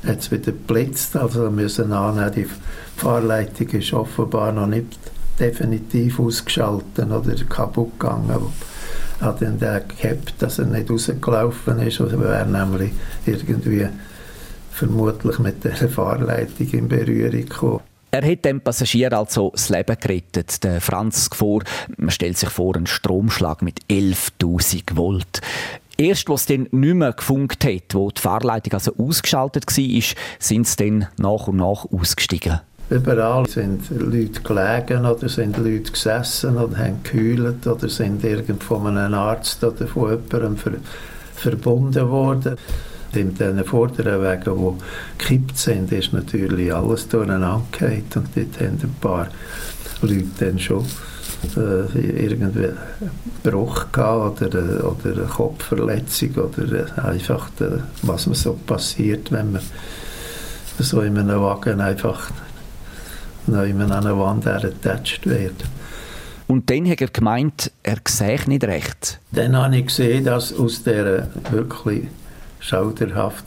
hat 0.07 0.21
es 0.21 0.31
wieder 0.31 0.53
geblitzt. 0.53 1.17
Also 1.17 1.43
wir 1.43 1.51
müssen 1.51 1.93
annehmen, 1.93 2.33
die 2.37 2.47
Fahrleitung 2.97 3.69
ist 3.71 3.93
offenbar 3.93 4.53
noch 4.53 4.69
nicht 4.69 4.97
definitiv 5.41 6.21
ausgeschaltet 6.21 7.11
oder 7.11 7.35
kaputt 7.49 7.99
gegangen 7.99 8.47
hat 9.21 9.43
dann 9.43 9.59
der 9.59 9.81
gehabt, 9.81 10.35
dass 10.39 10.61
er 10.61 10.67
nicht 10.67 10.89
rausgelaufen 10.89 11.81
ist. 11.81 12.01
Also 12.01 12.21
wäre 12.21 12.47
nämlich 12.47 12.93
irgendwie 13.27 13.89
vermutlich 14.79 15.39
mit 15.39 15.65
der 15.65 15.77
Fahrleitung 15.77 16.69
in 16.71 16.89
Berührung 16.89 17.47
gekommen. 17.47 17.81
Er 18.11 18.31
hat 18.31 18.45
dem 18.45 18.61
Passagier 18.61 19.13
also 19.13 19.51
das 19.53 19.69
Leben 19.69 19.97
gerettet. 20.01 20.65
Der 20.65 20.81
Franz 20.81 21.29
vor, 21.35 21.63
man 21.99 22.11
stellt 22.11 22.39
sich 22.39 22.49
vor, 22.49 22.75
einen 22.75 22.87
Stromschlag 22.87 23.61
mit 23.61 23.81
11.000 23.91 24.97
Volt. 24.97 25.43
Erst, 25.99 26.29
was 26.29 26.47
dann 26.47 26.69
nicht 26.71 26.95
mehr 26.95 27.13
gefunkt 27.13 27.65
hat, 27.65 27.93
wo 27.95 28.11
die 28.11 28.21
Fahrleitung 28.21 28.73
also 28.75 28.95
ausgeschaltet 28.97 29.67
war, 29.67 30.03
sind 30.39 30.67
sie 30.67 30.77
dann 30.77 31.09
nach 31.19 31.49
und 31.49 31.57
nach 31.57 31.85
ausgestiegen. 31.93 32.61
Überall 32.89 33.47
sind 33.47 33.91
Leute 33.91 34.41
gelegen 34.41 35.05
oder 35.05 35.29
sind 35.29 35.59
Leute 35.59 35.93
gesessen 35.93 36.57
oder 36.57 36.79
haben 36.79 37.03
gekühlt 37.03 37.67
oder 37.67 37.89
sind 37.91 38.25
irgend 38.25 38.65
von 38.65 38.87
einem 38.87 39.13
Arzt 39.13 39.63
oder 39.63 39.87
von 39.87 40.11
jemandem 40.11 40.57
ver 40.57 40.73
verbunden 41.35 42.09
worden. 42.09 42.57
In 43.13 43.35
diesen 43.35 43.65
vorderen 43.65 44.23
Wegen, 44.23 44.57
die 44.57 45.19
gekippt 45.19 45.57
sind, 45.57 45.93
ist 45.93 46.13
natürlich 46.13 46.73
alles 46.73 47.09
durcheinander 47.09 47.63
und 48.15 48.29
dort 48.35 48.61
haben 48.61 48.79
ein 48.83 48.97
paar 49.01 49.29
Leute 50.03 50.27
dann 50.39 50.59
schon 50.59 50.85
äh, 51.57 51.99
irgendwie 51.99 52.71
Bruch 53.43 53.93
gehabt 53.93 54.43
oder, 54.43 54.85
oder 54.85 55.13
eine 55.13 55.27
Kopfverletzung 55.27 56.35
oder 56.35 56.73
äh, 56.73 57.01
einfach, 57.01 57.49
äh, 57.61 57.79
was 58.03 58.27
man 58.27 58.35
so 58.35 58.55
passiert, 58.67 59.33
wenn 59.33 59.53
man 59.53 59.63
so 60.79 61.01
in 61.01 61.17
einem 61.17 61.41
Wagen 61.41 61.81
einfach 61.81 62.31
an 63.47 63.93
einer 63.93 64.19
Wand 64.19 64.47
ertatscht 64.47 65.27
wird. 65.27 65.65
Und 66.47 66.71
dann 66.71 66.89
hat 66.89 67.01
er 67.01 67.09
gemeint, 67.09 67.71
er 67.83 67.99
sehe 68.07 68.41
nicht 68.47 68.65
recht. 68.65 69.21
Dann 69.33 69.57
habe 69.57 69.77
ich 69.77 69.87
gesehen, 69.87 70.25
dass 70.25 70.53
aus 70.53 70.83
dieser 70.83 71.29
wirklich 71.51 72.09
schauderhaft 72.61 73.45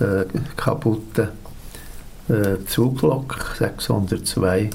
äh, 0.00 0.24
kaputten 0.56 1.28
äh, 2.28 2.64
Zuglok 2.66 3.56
602 3.58 4.70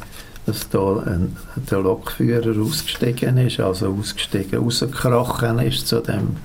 dass 0.46 0.70
da 0.70 0.98
ein, 1.00 1.36
der 1.72 1.80
Lokführer 1.80 2.62
ausgestiegen 2.62 3.38
ist, 3.38 3.60
also 3.60 3.96
ausgestiegen, 4.00 4.60
rausgekrochen 4.60 5.60
ist 5.60 5.88
zu 5.88 6.02
dem 6.02 6.38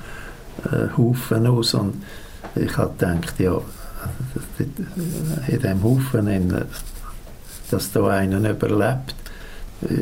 äh, 0.65 0.97
Haufen 0.97 1.47
aus 1.47 1.75
und 1.75 2.03
ich 2.55 2.77
habe 2.77 2.95
gedacht, 2.99 3.39
ja, 3.39 3.61
in 5.49 5.61
dem 5.61 5.83
Haufen, 5.83 6.27
in, 6.29 6.65
dass 7.71 7.93
da 7.93 8.07
einer 8.09 8.51
überlebt, 8.51 9.15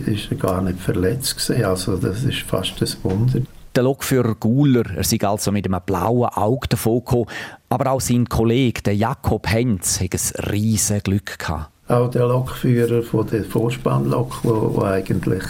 ist 0.07 0.31
er 0.31 0.37
gar 0.37 0.63
nicht 0.63 0.81
verletzt 0.81 1.37
gewesen. 1.37 1.65
Also 1.65 1.97
das 1.97 2.23
ist 2.23 2.41
fast 2.43 2.81
ein 2.81 2.89
Wunder. 3.03 3.41
Der 3.79 3.85
Lokführer 3.85 4.35
Guler, 4.35 4.83
er 4.97 5.05
sei 5.05 5.21
also 5.21 5.53
mit 5.53 5.65
einem 5.65 5.81
blauen 5.87 6.29
Auge 6.31 6.67
davon 6.67 6.99
gekommen, 6.99 7.27
aber 7.69 7.93
auch 7.93 8.01
sein 8.01 8.29
Kollege, 8.29 8.83
der 8.83 8.97
Jakob 8.97 9.49
Henz, 9.49 10.01
hat 10.01 10.15
ein 10.15 10.51
riesiges 10.51 11.05
Glück 11.05 11.39
gehabt. 11.39 11.71
Auch 11.87 12.11
der 12.11 12.27
Lokführer 12.27 13.05
von 13.05 13.29
der 13.29 13.45
Vorspannlok, 13.45 14.43
der 14.43 14.83
eigentlich 14.83 15.45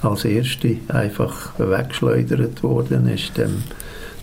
als 0.00 0.24
Erste 0.24 0.78
einfach 0.88 1.58
weggeschleudert 1.58 2.62
worden 2.62 3.06
ist, 3.06 3.36
dem, 3.36 3.62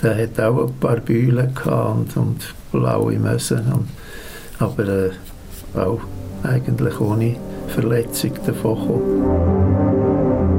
der 0.01 0.23
hat 0.23 0.39
auch 0.39 0.65
ein 0.65 0.73
paar 0.79 0.97
Bühlen 0.97 1.53
und, 1.65 2.17
und 2.17 2.55
blaue 2.71 3.19
Mösen, 3.19 3.71
und, 3.71 3.89
aber 4.57 4.87
äh, 4.87 5.11
auch 5.75 5.99
eigentlich 6.41 6.99
ohne 6.99 7.35
Verletzung 7.67 8.31
davon 8.43 8.75
gekommen. 8.75 10.54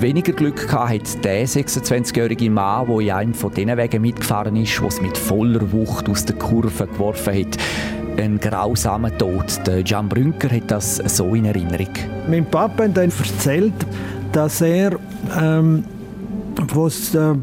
Weniger 0.00 0.32
Glück 0.32 0.68
gehabt 0.68 0.90
hat 0.90 1.24
der 1.24 1.46
26-jährige 1.46 2.50
Mann, 2.50 2.86
der 2.86 3.00
in 3.00 3.10
einem 3.10 3.34
von 3.34 3.52
diesen 3.52 3.76
Wegen 3.76 4.02
mitgefahren 4.02 4.54
ist, 4.56 4.80
was 4.82 5.00
mit 5.00 5.18
voller 5.18 5.72
Wucht 5.72 6.08
aus 6.08 6.24
der 6.24 6.36
Kurve 6.36 6.86
geworfen 6.86 7.34
hat. 7.34 7.56
Ein 8.16 8.38
grausamer 8.38 9.16
Tod. 9.18 9.66
Der 9.66 9.80
Jan 9.80 10.08
Brünker 10.08 10.54
hat 10.54 10.70
das 10.70 10.96
so 10.96 11.34
in 11.34 11.46
Erinnerung. 11.46 11.88
Mein 12.28 12.44
Papa 12.44 12.84
hat 12.84 12.96
dann 12.96 13.10
erzählt, 13.10 13.74
dass 14.32 14.60
er, 14.60 14.98
ähm, 15.40 15.84
was 16.74 17.14
äh, 17.14 17.34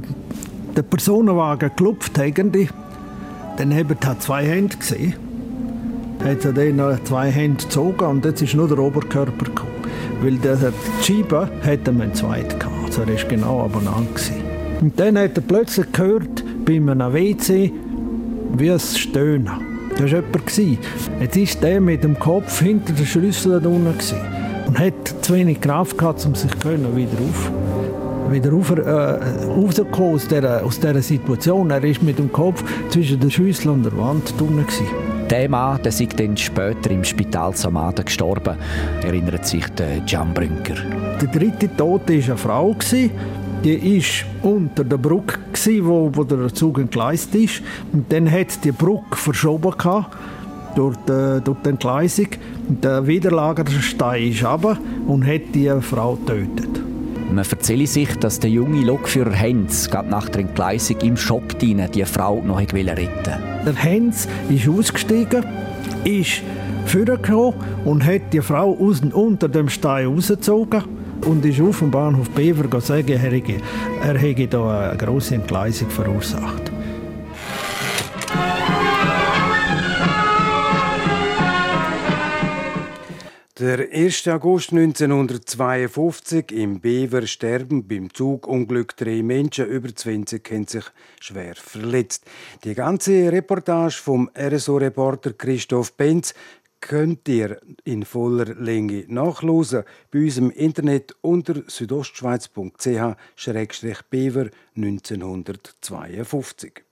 der 0.75 0.83
Personenwagen 0.83 1.69
geklopft 1.69 2.17
hat, 2.17 2.37
dann 2.37 3.73
haben 3.73 3.97
er 4.01 4.19
zwei 4.19 4.45
Hände 4.45 4.77
gesehen 4.77 5.15
hat 6.23 6.43
er 6.43 6.53
dann 6.53 7.05
zwei 7.05 7.29
Hände 7.29 7.63
gezogen 7.63 8.05
und 8.05 8.25
jetzt 8.25 8.41
ist 8.41 8.55
nur 8.55 8.67
der 8.67 8.79
Oberkörper 8.79 9.45
gekommen. 9.45 9.74
Weil 10.21 10.37
der, 10.37 10.55
die 10.55 11.03
Scheibe 11.03 11.49
hatte 11.63 11.91
man 11.91 12.13
zweit 12.13 12.59
gehabt. 12.59 12.85
Also 12.85 13.01
er 13.01 13.07
war 13.07 13.29
genau 13.29 13.65
abeinander. 13.65 14.09
Und 14.81 14.99
dann 14.99 15.17
hat 15.17 15.37
er 15.37 15.41
plötzlich 15.41 15.91
gehört, 15.91 16.43
bei 16.65 16.75
einem 16.75 17.13
WC, 17.13 17.71
wie 18.57 18.67
es 18.67 18.97
stöhnen. 18.97 19.49
Das 19.91 20.11
war 20.11 20.23
jemand. 20.57 20.79
Jetzt 21.21 21.55
war 21.55 21.61
der 21.61 21.81
mit 21.81 22.03
dem 22.03 22.19
Kopf 22.19 22.59
hinter 22.59 22.93
der 22.93 23.05
Schlüssel 23.05 23.61
da 23.61 23.69
unten 23.69 23.93
und 24.67 24.79
hat 24.79 25.15
zu 25.21 25.33
wenig 25.33 25.61
Kraft 25.61 25.97
gehabt, 25.97 26.25
um 26.25 26.35
sich 26.35 26.51
wieder 26.55 27.17
auf 27.29 27.51
wieder 28.31 28.51
rauf, 28.51 28.71
äh, 28.71 29.45
rauszukommen 29.45 30.15
aus 30.15 30.27
dieser, 30.27 30.65
aus 30.65 30.79
dieser 30.79 31.01
Situation. 31.01 31.69
Er 31.69 31.83
war 31.83 31.89
mit 32.01 32.17
dem 32.17 32.31
Kopf 32.31 32.63
zwischen 32.89 33.19
der 33.19 33.29
Schüssel 33.29 33.69
und 33.69 33.83
der 33.83 33.95
Wand 33.97 34.33
drinnen. 34.39 34.65
Der 35.29 35.49
Mann 35.49 35.79
der 35.81 35.87
ist 35.87 36.19
dann 36.19 36.37
später 36.37 36.91
im 36.91 37.03
Spital 37.03 37.55
Samaden 37.55 38.05
gestorben, 38.05 38.57
erinnert 39.03 39.47
sich 39.47 39.67
der 39.69 40.03
Jan 40.05 40.33
Brünker. 40.33 40.75
Der 41.19 41.27
dritte 41.27 41.75
Tote 41.75 42.19
war 42.19 42.25
eine 42.25 42.37
Frau. 42.37 42.75
Die 43.63 43.99
war 44.43 44.51
unter 44.51 44.83
der 44.83 44.97
Brücke, 44.97 45.39
wo, 45.81 46.11
wo 46.13 46.23
der 46.23 46.53
Zug 46.53 46.77
entgleist 46.77 47.33
ist. 47.33 47.63
Und 47.91 48.11
dann 48.13 48.29
hat 48.29 48.63
die 48.63 48.71
Brücke 48.71 49.15
verschoben 49.15 49.73
durch 50.75 50.95
die, 51.07 51.41
durch 51.43 51.57
die 51.65 51.69
Entgleisung. 51.69 52.27
Der 52.67 53.07
Widerlagerstein 53.07 54.29
ist 54.29 54.43
runter 54.43 54.77
und 55.07 55.25
hat 55.25 55.55
die 55.55 55.71
Frau 55.81 56.15
getötet. 56.15 56.81
Man 57.31 57.43
erzähle 57.43 57.87
sich, 57.87 58.15
dass 58.17 58.39
der 58.39 58.49
junge 58.49 58.85
Lokführer 58.85 59.33
Hens 59.33 59.89
gerade 59.89 60.09
nach 60.09 60.29
der 60.29 60.41
Entgleisung 60.41 60.97
im 61.01 61.17
Shop 61.17 61.57
die 61.59 62.05
Frau 62.05 62.41
noch 62.45 62.59
retten 62.59 62.75
wollte. 62.75 63.39
Der 63.65 63.75
Hens 63.75 64.27
ist 64.49 64.67
ausgestiegen, 64.69 65.43
ist 66.03 66.43
vorgekommen 66.85 67.55
und 67.83 68.05
hat 68.05 68.31
die 68.31 68.41
Frau 68.41 68.77
aus 68.79 69.01
unter 69.01 69.49
dem 69.49 69.69
Stein 69.69 70.07
rausgezogen 70.07 70.83
und 71.25 71.43
ist 71.45 71.59
auf 71.61 71.79
dem 71.79 71.91
Bahnhof 71.91 72.29
Bever 72.29 72.67
gesagt, 72.67 73.09
er 73.09 73.17
hätte, 73.17 73.55
er 74.03 74.47
da 74.47 74.89
eine 74.89 74.97
grosse 74.97 75.35
Entgleisung 75.35 75.89
verursacht. 75.89 76.74
Der 83.57 83.89
1. 83.89 84.27
August 84.27 84.73
1952 84.73 86.51
im 86.51 86.81
Bever 86.81 87.25
sterben 87.25 87.87
beim 87.87 88.13
Zugunglück 88.13 88.97
drei 88.97 89.23
Menschen, 89.23 89.67
über 89.67 89.95
20 89.95 90.51
haben 90.51 90.67
sich 90.67 90.83
schwer 91.21 91.55
verletzt. 91.55 92.25
Die 92.65 92.75
ganze 92.75 93.31
Reportage 93.31 93.95
vom 93.95 94.29
RSO-Reporter 94.37 95.31
Christoph 95.31 95.93
Benz 95.93 96.33
könnt 96.81 97.29
ihr 97.29 97.61
in 97.85 98.03
voller 98.03 98.53
Länge 98.55 99.05
nachlesen 99.07 99.85
bei 100.11 100.19
uns 100.19 100.35
im 100.35 100.51
Internet 100.51 101.15
unter 101.21 101.63
südostschweiz.ch-bever 101.65 104.49
1952. 104.75 106.84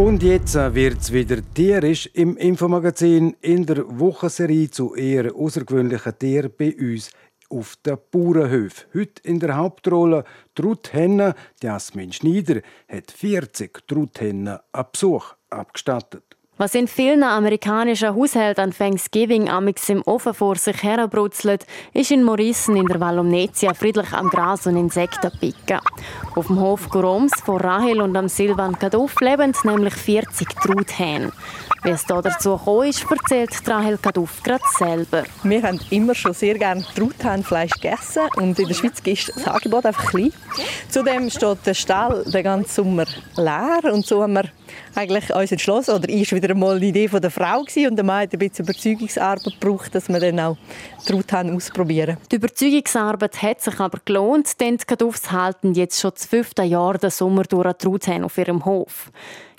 Und 0.00 0.22
jetzt 0.22 0.54
äh, 0.54 0.74
wird 0.74 1.02
es 1.02 1.12
wieder 1.12 1.36
tierisch 1.52 2.08
im 2.14 2.38
Infomagazin 2.38 3.36
in 3.42 3.66
der 3.66 3.84
Wochenserie 4.00 4.70
zu 4.70 4.94
eher 4.94 5.34
außergewöhnlichen 5.34 6.18
Tieren 6.18 6.50
bei 6.58 6.74
uns 6.74 7.10
auf 7.50 7.76
den 7.84 7.98
Bauernhöfen. 8.10 8.86
Heute 8.94 9.20
in 9.24 9.38
der 9.40 9.56
Hauptrolle 9.56 10.24
Truthenne. 10.54 11.34
Jasmin 11.62 12.14
Schneider 12.14 12.62
hat 12.88 13.10
40 13.10 13.86
Truthennen 13.86 14.58
an 14.72 14.86
Besuch 14.90 15.34
abgestattet. 15.50 16.29
Was 16.60 16.74
in 16.74 16.88
vielen 16.88 17.22
amerikanischen 17.22 18.14
Haushalten 18.14 18.60
an 18.60 18.70
Thanksgiving 18.70 19.48
amix 19.48 19.88
im 19.88 20.02
Ofen 20.04 20.34
vor 20.34 20.56
sich 20.56 20.82
herbrutzelt, 20.82 21.64
ist 21.94 22.10
in 22.10 22.22
Morissen 22.22 22.76
in 22.76 22.84
der 22.84 23.00
Vallomnetia 23.00 23.72
friedlich 23.72 24.12
am 24.12 24.28
Gras 24.28 24.66
und 24.66 24.76
Insekten 24.76 25.30
picken. 25.40 25.80
Auf 26.36 26.48
dem 26.48 26.60
Hof 26.60 26.90
Goroms 26.90 27.32
von 27.46 27.56
Rahel 27.56 28.02
und 28.02 28.14
am 28.14 28.28
Silvan 28.28 28.78
Kaduff 28.78 29.18
leben 29.22 29.54
nämlich 29.64 29.94
40 29.94 30.48
Truthähne. 30.62 31.32
Wie 31.82 31.90
es 31.90 32.04
dazu 32.04 32.58
gekommen 32.58 32.88
ist, 32.88 33.06
erzählt 33.10 33.68
Rahel 33.68 33.96
Kaduff 33.96 34.42
gerade 34.42 34.62
selber. 34.78 35.24
Wir 35.42 35.62
haben 35.62 35.80
immer 35.88 36.14
schon 36.14 36.34
sehr 36.34 36.58
gerne 36.58 36.84
Truthahnfleisch 36.94 37.72
gegessen 37.72 38.22
und 38.36 38.58
in 38.58 38.68
der 38.68 38.74
Schweiz 38.74 39.00
ist 39.02 39.32
das 39.34 39.46
Angebot 39.48 39.86
einfach 39.86 40.10
klein. 40.10 40.32
Zudem 40.90 41.30
steht 41.30 41.64
der 41.64 41.72
Stall 41.72 42.22
den 42.24 42.44
ganzen 42.44 42.70
Sommer 42.70 43.06
leer 43.34 43.80
und 43.84 44.04
so 44.04 44.22
haben 44.22 44.34
wir 44.34 44.44
eigentlich 44.94 45.34
uns 45.34 45.52
entschlossen, 45.52 45.94
oder 45.94 46.08
ist 46.08 46.32
wieder 46.32 46.50
einmal 46.50 46.76
eine 46.76 46.84
Idee 46.84 47.08
von 47.08 47.22
der 47.22 47.30
Frau 47.30 47.62
gewesen, 47.62 47.90
und 47.90 47.96
der 47.96 48.04
Mann 48.04 48.22
hat 48.22 48.32
ein 48.32 48.38
bisschen 48.38 48.66
Überzeugungsarbeit 48.66 49.44
gebraucht, 49.44 49.94
dass 49.94 50.08
wir 50.08 50.20
dann 50.20 50.38
auch 50.38 50.56
Truthahn 51.06 51.54
ausprobieren. 51.54 52.18
Die 52.30 52.36
Überzeugungsarbeit 52.36 53.40
hat 53.40 53.62
sich 53.62 53.80
aber 53.80 54.00
gelohnt, 54.04 54.60
denn 54.60 54.76
die 54.76 54.84
Kaduffs 54.84 55.32
halten 55.32 55.74
jetzt 55.74 55.98
schon 55.98 56.12
das 56.14 56.26
fünfte 56.26 56.62
Jahr 56.62 56.98
den 56.98 57.10
Sommer 57.10 57.44
durch 57.44 57.72
Truthahn 57.78 58.24
auf 58.24 58.36
ihrem 58.36 58.64
Hof. 58.64 59.10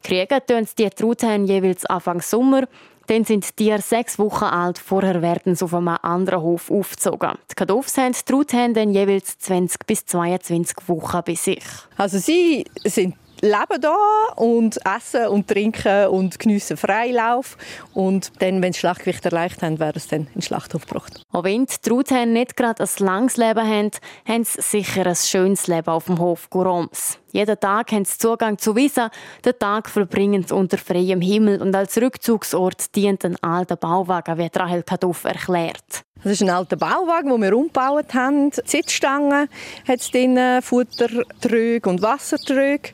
Kriegen 0.04 0.40
tun 0.48 0.68
die 0.78 0.90
Truthähne 0.90 1.46
jeweils 1.46 1.86
Anfang 1.86 2.22
Sommer. 2.22 2.68
Dann 3.08 3.26
sind 3.26 3.46
die 3.46 3.64
Tiere 3.66 3.82
sechs 3.82 4.18
Wochen 4.20 4.46
alt, 4.46 4.78
vorher 4.78 5.22
werden 5.22 5.56
sie 5.56 5.66
auf 5.66 5.74
einem 5.74 5.98
anderen 6.02 6.42
Hof 6.42 6.72
aufgezogen. 6.72 7.32
Die 7.50 7.56
Kartoffs 7.56 7.98
haben 7.98 8.14
die 8.14 8.26
Truthähne 8.26 8.84
jeweils 8.86 9.38
20 9.40 9.86
bis 9.86 10.06
22 10.06 10.78
Wochen 10.88 11.22
bei 11.26 11.36
sich. 11.36 11.64
Also 11.98 12.20
sie 12.20 12.64
sind 12.86 13.16
leben 13.42 13.82
da 13.82 13.96
und 14.36 14.80
essen 14.86 15.28
und 15.28 15.48
trinken 15.48 16.08
und 16.08 16.40
geniessen 16.40 16.78
Freilauf. 16.78 17.58
Und 17.94 18.32
dann, 18.40 18.62
wenn 18.62 18.74
sie 18.74 18.80
Schlachtgewicht 18.80 19.26
erreicht 19.26 19.62
haben, 19.62 19.80
werden 19.80 20.00
sie 20.00 20.10
dann 20.10 20.22
in 20.22 20.34
den 20.36 20.42
Schlachthof 20.42 20.86
gebracht. 20.86 21.22
Auch 21.32 21.44
wenn 21.44 21.66
die 21.66 21.76
Truthähne 21.82 22.32
nicht 22.32 22.56
gerade 22.56 22.84
ein 22.84 22.90
langes 23.06 23.38
Leben 23.38 23.68
haben, 23.68 23.92
haben 24.28 24.44
sie 24.44 24.62
sicher 24.62 25.06
ein 25.06 25.16
schönes 25.16 25.68
Leben 25.68 25.88
auf 25.88 26.06
dem 26.06 26.20
Hof 26.20 26.50
Goroms. 26.50 27.18
Jeden 27.32 27.60
Tag 27.60 27.92
haben 27.92 28.06
sie 28.06 28.18
Zugang 28.18 28.58
zu 28.58 28.76
Wiesen. 28.76 29.10
Den 29.46 29.58
Tag 29.58 29.90
verbringen 29.90 30.46
sie 30.46 30.54
unter 30.54 30.78
freiem 30.78 31.22
Himmel 31.22 31.62
und 31.62 31.74
als 31.76 31.98
Rückzugsort 31.98 32.96
dient 32.96 33.24
ein 33.24 33.42
alter 33.42 33.78
Bauwagen, 33.78 34.38
wie 34.38 34.50
Rahel 34.54 34.84
Kaduff 34.84 35.24
erklärt. 35.24 36.04
Das 36.24 36.34
ist 36.34 36.44
ein 36.44 36.52
alter 36.52 36.76
Bauwagen, 36.76 37.32
den 37.32 37.42
wir 37.42 37.58
umgebaut 37.58 38.14
haben. 38.14 38.52
Sitzstangen 38.52 39.50
hat 39.88 40.00
es 40.00 40.12
drin, 40.12 40.38
Futtertröge 40.62 41.90
und 41.90 42.04
Wassertröge. 42.04 42.90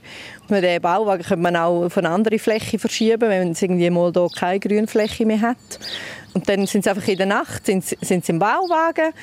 Mit 0.48 0.64
diesem 0.64 0.82
Bauwagen 0.82 1.24
könnte 1.24 1.44
man 1.44 1.58
auch 1.58 1.84
auf 1.84 1.98
eine 1.98 2.10
andere 2.10 2.40
Fläche 2.40 2.80
verschieben, 2.80 3.30
wenn 3.30 3.52
es 3.52 3.62
irgendwie 3.62 3.90
mal 3.90 4.14
hier 4.14 4.30
keine 4.34 4.60
Grünfläche 4.62 5.26
mehr 5.26 5.42
hat. 5.42 5.58
Und 6.34 6.48
dann 6.50 6.68
sind 6.68 6.84
sie 6.84 6.90
einfach 6.90 7.08
in 7.08 7.18
der 7.18 7.26
Nacht 7.26 7.66
sind, 7.66 7.84
sind 7.84 8.26
sie 8.26 8.32
im 8.32 8.40
Bauwagen 8.40 9.14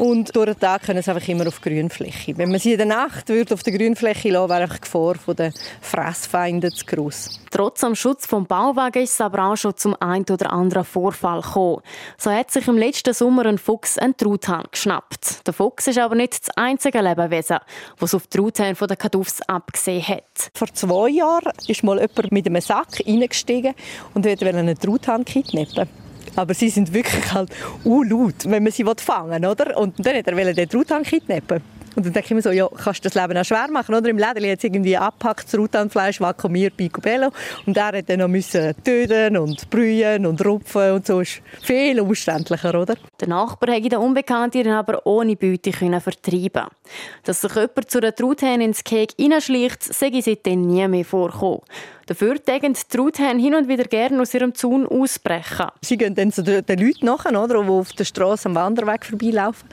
und 0.00 0.34
durch 0.34 0.46
den 0.46 0.58
Tag 0.58 0.84
können 0.84 1.02
sie 1.02 1.10
einfach 1.10 1.28
immer 1.28 1.46
auf 1.46 1.60
Grünfläche. 1.60 2.38
Wenn 2.38 2.50
man 2.50 2.58
sie 2.58 2.72
in 2.72 2.78
der 2.78 2.86
Nacht 2.86 3.28
würde 3.28 3.52
auf 3.52 3.62
der 3.62 3.76
Grünfläche 3.76 4.30
lassen, 4.30 4.48
wäre 4.48 4.66
die 4.66 4.80
Gefahr 4.80 5.14
der 5.34 5.52
Fressfeinde 5.82 6.70
zu 6.70 6.86
groß. 6.86 7.40
Trotz 7.50 7.84
am 7.84 7.94
Schutz 7.94 8.24
vom 8.24 8.46
Bauwagen 8.46 9.02
ist 9.02 9.12
es 9.12 9.20
aber 9.20 9.44
auch 9.44 9.56
schon 9.56 9.76
zum 9.76 9.94
einen 10.00 10.24
oder 10.30 10.54
anderen 10.54 10.84
Vorfall 10.84 11.42
gekommen. 11.42 11.82
So 12.16 12.30
hat 12.30 12.50
sich 12.50 12.66
im 12.66 12.78
letzten 12.78 13.12
Sommer 13.12 13.44
ein 13.44 13.58
Fuchs 13.58 13.98
einen 13.98 14.16
Truthahn 14.16 14.64
geschnappt. 14.70 15.46
Der 15.46 15.52
Fuchs 15.52 15.86
ist 15.86 15.98
aber 15.98 16.14
nicht 16.14 16.48
das 16.48 16.56
einzige 16.56 17.02
Lebewesen, 17.02 17.58
das 17.98 18.14
auf 18.14 18.26
die 18.26 18.38
Truthahn 18.38 18.76
von 18.76 18.88
den 18.88 18.96
Kaduffs 18.96 19.42
abgesehen 19.42 20.08
hat. 20.08 20.50
Vor 20.54 20.72
zwei 20.72 21.10
Jahren 21.10 21.52
ist 21.66 21.82
mal 21.82 22.00
jemand 22.00 22.32
mit 22.32 22.46
einem 22.46 22.62
Sack 22.62 23.02
reingestiegen 23.06 23.74
und 24.14 24.24
wollte 24.24 24.48
einen 24.48 24.78
Truthahn 24.78 25.26
kidnappen. 25.26 25.99
Aber 26.36 26.54
sie 26.54 26.68
sind 26.68 26.92
wirklich 26.92 27.32
halt 27.32 27.50
uh, 27.84 28.02
laut, 28.02 28.34
wenn 28.46 28.62
man 28.62 28.72
sie 28.72 28.84
fangen 28.84 29.42
will, 29.42 29.48
oder? 29.48 29.76
Und 29.76 29.94
dann 30.04 30.16
hat 30.16 30.26
er 30.26 30.54
den 30.54 30.68
Truthahn 30.68 31.02
kidnappen. 31.02 31.62
Und 31.96 32.06
dann 32.06 32.12
denke 32.12 32.26
ich 32.28 32.34
mir 32.34 32.42
so, 32.42 32.50
ja, 32.50 32.68
kannst 32.68 33.04
du 33.04 33.08
das 33.08 33.20
Leben 33.20 33.36
auch 33.36 33.44
schwer 33.44 33.68
machen, 33.70 33.94
oder? 33.94 34.08
Im 34.08 34.18
Läden 34.18 34.44
jetzt 34.44 34.64
irgendwie 34.64 34.96
abpackt, 34.96 35.52
Ruthahnfleisch, 35.54 36.20
vakuumiert, 36.20 36.76
picobello. 36.76 37.30
Und 37.66 37.76
er 37.76 37.98
hat 37.98 38.08
dann 38.08 38.20
noch 38.20 38.74
töten 38.84 39.36
und 39.36 39.68
brühen 39.70 40.24
und 40.26 40.44
rupfen 40.44 40.92
und 40.92 41.06
so. 41.06 41.20
ist 41.20 41.42
viel 41.62 42.00
umständlicher, 42.00 42.80
oder? 42.80 42.94
Der 43.20 43.28
Nachbar 43.28 43.74
hätte 43.74 43.90
den 43.90 43.98
Unbekannten 43.98 44.68
aber 44.68 45.04
ohne 45.06 45.36
Beute 45.36 45.72
vertreiben 45.72 46.68
Dass 47.24 47.40
sich 47.40 47.54
jemand 47.54 47.90
zu 47.90 48.00
der 48.00 48.14
Truthähne 48.14 48.64
ins 48.64 48.84
Keg 48.84 49.12
hineinschleicht, 49.18 49.82
sei 49.82 50.20
seitdem 50.22 50.66
nie 50.66 50.86
mehr 50.86 51.04
vorkommen. 51.04 51.60
Dafür 52.10 52.40
degen 52.40 52.74
die 52.74 52.96
Truthähne 52.96 53.40
hin 53.40 53.54
und 53.54 53.68
wieder 53.68 53.84
gerne 53.84 54.20
aus 54.20 54.34
ihrem 54.34 54.52
Zaun 54.52 54.84
ausbrechen. 54.84 55.68
Sie 55.80 55.96
gehen 55.96 56.16
dann 56.16 56.32
zu 56.32 56.42
den 56.42 56.64
Leuten 56.66 57.06
nach, 57.06 57.24
oder, 57.24 57.62
die 57.62 57.68
auf 57.68 57.92
der 57.92 58.04
Straße 58.04 58.48
am 58.48 58.56
Wanderweg 58.56 59.06
vorbeilaufen, 59.06 59.68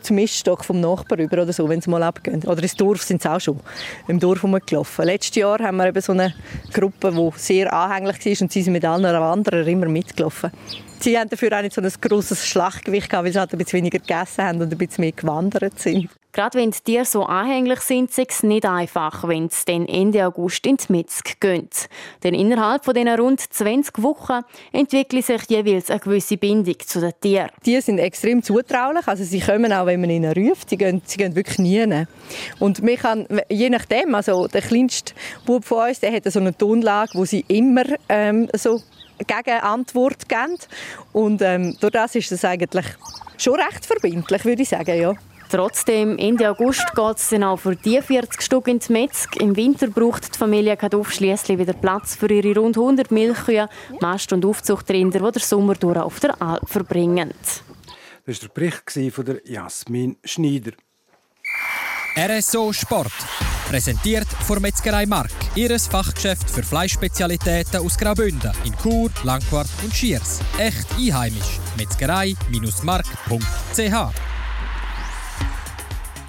zum 0.00 0.16
Miststock 0.16 0.64
vom 0.64 0.80
Nachbar 0.80 1.18
über 1.18 1.42
oder 1.42 1.52
so, 1.52 1.68
wenn 1.68 1.82
sie 1.82 1.90
mal 1.90 2.02
abgehen. 2.02 2.44
Oder 2.44 2.62
ins 2.62 2.76
Dorf 2.76 3.02
sind 3.02 3.20
sie 3.20 3.30
auch 3.30 3.40
schon 3.40 3.60
im 4.08 4.18
Dorf 4.18 4.42
rumgelaufen. 4.42 5.04
Letztes 5.04 5.36
Jahr 5.36 5.58
haben 5.58 5.76
wir 5.76 5.88
eben 5.88 6.00
so 6.00 6.12
eine 6.12 6.32
Gruppe, 6.72 7.12
die 7.12 7.38
sehr 7.38 7.70
anhänglich 7.70 8.24
war 8.24 8.42
und 8.42 8.52
sie 8.52 8.62
sind 8.62 8.72
mit 8.72 8.86
allen 8.86 9.02
Wanderern 9.04 9.68
immer 9.68 9.86
mitgelaufen. 9.86 10.50
Sie 10.98 11.18
haben 11.18 11.28
dafür 11.28 11.58
auch 11.58 11.60
nicht 11.60 11.74
so 11.74 11.82
ein 11.82 11.92
grosses 12.00 12.46
Schlachtgewicht 12.46 13.10
gehabt, 13.10 13.26
weil 13.26 13.34
sie 13.34 13.38
halt 13.38 13.52
ein 13.52 13.58
bisschen 13.58 13.80
weniger 13.80 13.98
gegessen 13.98 14.44
haben 14.44 14.62
und 14.62 14.72
ein 14.72 14.78
bisschen 14.78 15.02
mehr 15.02 15.12
gewandert 15.12 15.78
sind. 15.78 16.08
Gerade 16.32 16.58
wenn 16.58 16.70
die 16.70 16.80
Tiere 16.80 17.04
so 17.04 17.24
anhänglich 17.24 17.80
sind, 17.80 18.08
ist 18.08 18.18
es 18.18 18.42
nicht 18.42 18.64
einfach, 18.64 19.28
wenn 19.28 19.46
es 19.46 19.66
dann 19.66 19.86
Ende 19.86 20.26
August 20.26 20.66
ins 20.66 20.88
Metzg 20.88 21.38
gehen. 21.40 21.68
Denn 22.22 22.32
innerhalb 22.32 22.86
von 22.86 22.94
diesen 22.94 23.08
rund 23.08 23.40
20 23.40 24.02
Wochen 24.02 24.40
entwickelt 24.72 25.26
sich 25.26 25.42
jeweils 25.48 25.90
eine 25.90 26.00
gewisse 26.00 26.38
Bindung 26.38 26.78
zu 26.78 27.00
den 27.00 27.12
Tieren. 27.20 27.50
Die 27.66 27.78
sind 27.82 27.98
extrem 27.98 28.42
zutraulich, 28.42 29.06
also 29.06 29.24
sie 29.24 29.40
kommen 29.40 29.74
auch, 29.74 29.84
wenn 29.84 30.00
man 30.00 30.08
ihnen 30.08 30.32
ruft, 30.32 30.70
sie 30.70 30.78
gehen, 30.78 31.02
sie 31.04 31.18
gehen 31.18 31.36
wirklich 31.36 31.58
nie 31.58 31.78
hin. 31.78 32.06
Und 32.58 32.82
man 32.82 32.96
kann, 32.96 33.26
je 33.50 33.68
nachdem, 33.68 34.14
also 34.14 34.46
der 34.48 34.62
kleinste 34.62 35.12
Bub 35.44 35.66
von 35.66 35.88
uns, 35.88 36.00
der 36.00 36.12
hat 36.12 36.24
so 36.24 36.40
eine 36.40 36.56
Tonlage, 36.56 37.10
wo 37.12 37.26
sie 37.26 37.44
immer 37.48 37.84
ähm, 38.08 38.48
so 38.56 38.80
gegen 39.18 39.60
Antwort 39.60 40.28
geben. 40.28 40.56
Und 41.12 41.42
ähm, 41.42 41.76
durch 41.78 41.92
das 41.92 42.14
ist 42.14 42.32
es 42.32 42.42
eigentlich 42.42 42.86
schon 43.36 43.60
recht 43.60 43.84
verbindlich, 43.84 44.44
würde 44.46 44.62
ich 44.62 44.68
sagen, 44.70 44.98
ja. 44.98 45.14
Trotzdem, 45.52 46.16
Ende 46.16 46.48
August 46.48 46.94
geht 46.94 47.18
es 47.18 47.28
dann 47.28 47.44
auch 47.44 47.58
für 47.58 47.76
die 47.76 48.00
40 48.00 48.40
Stück 48.40 48.68
ins 48.68 48.88
Metzg. 48.88 49.38
Im 49.38 49.54
Winter 49.54 49.88
braucht 49.88 50.34
die 50.34 50.38
Familie 50.38 50.78
Kaduff 50.78 51.12
schliesslich 51.12 51.58
wieder 51.58 51.74
Platz 51.74 52.16
für 52.16 52.32
ihre 52.32 52.58
rund 52.58 52.78
100 52.78 53.10
Milchkühe, 53.10 53.68
Mast- 54.00 54.32
und 54.32 54.46
Aufzuchtrinder, 54.46 55.18
die 55.18 55.32
den 55.32 55.42
Sommer 55.42 55.74
durch 55.74 55.98
auf 55.98 56.20
der 56.20 56.40
Alp 56.40 56.66
verbringen. 56.66 57.34
Das 58.24 58.42
war 58.42 58.48
der 58.48 58.54
Bericht 58.54 59.14
von 59.14 59.24
der 59.26 59.42
Jasmin 59.44 60.16
Schneider. 60.24 60.72
RSO 62.16 62.72
Sport. 62.72 63.12
Präsentiert 63.68 64.28
von 64.46 64.62
Metzgerei 64.62 65.04
Mark. 65.04 65.32
Ihres 65.54 65.86
Fachgeschäft 65.86 66.48
für 66.48 66.62
Fleischspezialitäten 66.62 67.80
aus 67.80 67.98
Graubünden 67.98 68.52
in 68.64 68.74
Chur, 68.78 69.10
Langquart 69.22 69.68
und 69.84 69.92
Schiers. 69.92 70.40
Echt 70.56 70.86
einheimisch. 70.98 71.60
Metzgerei-mark.ch 71.76 74.31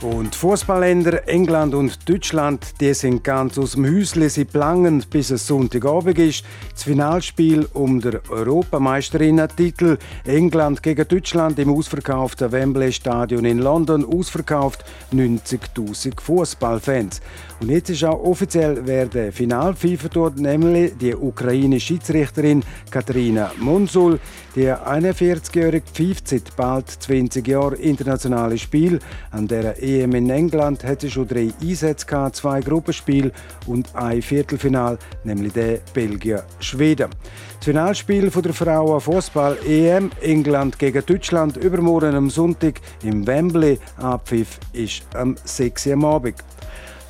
und 0.04 0.36
Fußballländer 0.36 1.28
England 1.28 1.74
und 1.74 2.10
Deutschland, 2.10 2.74
die 2.82 2.94
sind 2.94 3.24
ganz 3.24 3.58
aus 3.58 3.72
dem 3.72 3.86
Häusle. 3.86 4.30
Sie 4.30 4.44
planen, 4.44 5.04
bis 5.10 5.30
es 5.30 5.48
Sonntagabend 5.48 6.20
ist. 6.20 6.44
Das 6.74 6.84
Finalspiel 6.84 7.68
um 7.74 8.02
den 8.02 8.20
Europameisterinn-Titel. 8.30 9.98
England 10.26 10.84
gegen 10.84 11.08
Deutschland 11.08 11.58
im 11.60 11.72
ausverkauften 11.72 12.52
Wembley 12.52 12.92
Stadion 12.92 13.46
in 13.46 13.60
London. 13.60 14.06
Ausverkauft 14.06 14.84
90.000 15.14 16.20
Fußballfans. 16.20 17.22
Und 17.62 17.70
jetzt 17.70 17.90
ist 17.90 18.04
auch 18.04 18.22
offiziell, 18.22 18.82
wer 18.86 19.06
der 19.06 19.32
Finalpfeifer 19.32 20.10
dort, 20.10 20.38
nämlich 20.38 20.98
die 20.98 21.16
ukrainische 21.16 21.88
Schiedsrichterin 21.88 22.64
Katarina 22.92 23.52
Monsul. 23.58 24.20
Die 24.56 24.68
41-jährige 24.68 25.86
pfeift 25.86 26.28
seit 26.28 26.56
bald 26.56 26.90
20 26.90 27.48
Jahren 27.48 27.80
internationale 27.80 28.58
Spiel. 28.58 29.00
An 29.32 29.48
der 29.48 29.82
EM 30.02 30.16
in 30.16 30.30
England 30.30 30.84
hatte 30.84 31.10
schon 31.10 31.28
drei 31.28 31.52
Einsätze 31.62 32.06
gehabt, 32.06 32.36
zwei 32.36 32.62
Gruppenspiele 32.62 33.32
und 33.68 33.94
ein 33.96 34.22
Viertelfinal, 34.22 34.98
nämlich 35.24 35.54
der 35.54 35.80
Belgien-Schweden. 35.94 37.10
Das 37.58 37.66
Finalspiel 37.66 38.30
der 38.30 38.54
Frauen 38.54 39.00
Fußball 39.00 39.58
EM 39.66 40.12
England 40.22 40.80
gegen 40.80 41.06
Deutschland 41.06 41.58
übermorgen 41.58 42.16
am 42.16 42.30
Sonntag 42.30 42.82
im 43.04 43.26
Wembley. 43.26 43.80
Abpfiff 43.98 44.60
ist 44.74 45.04
am 45.16 45.36
6. 45.44 45.88
Uhr 45.88 46.04
Abend. 46.04 46.36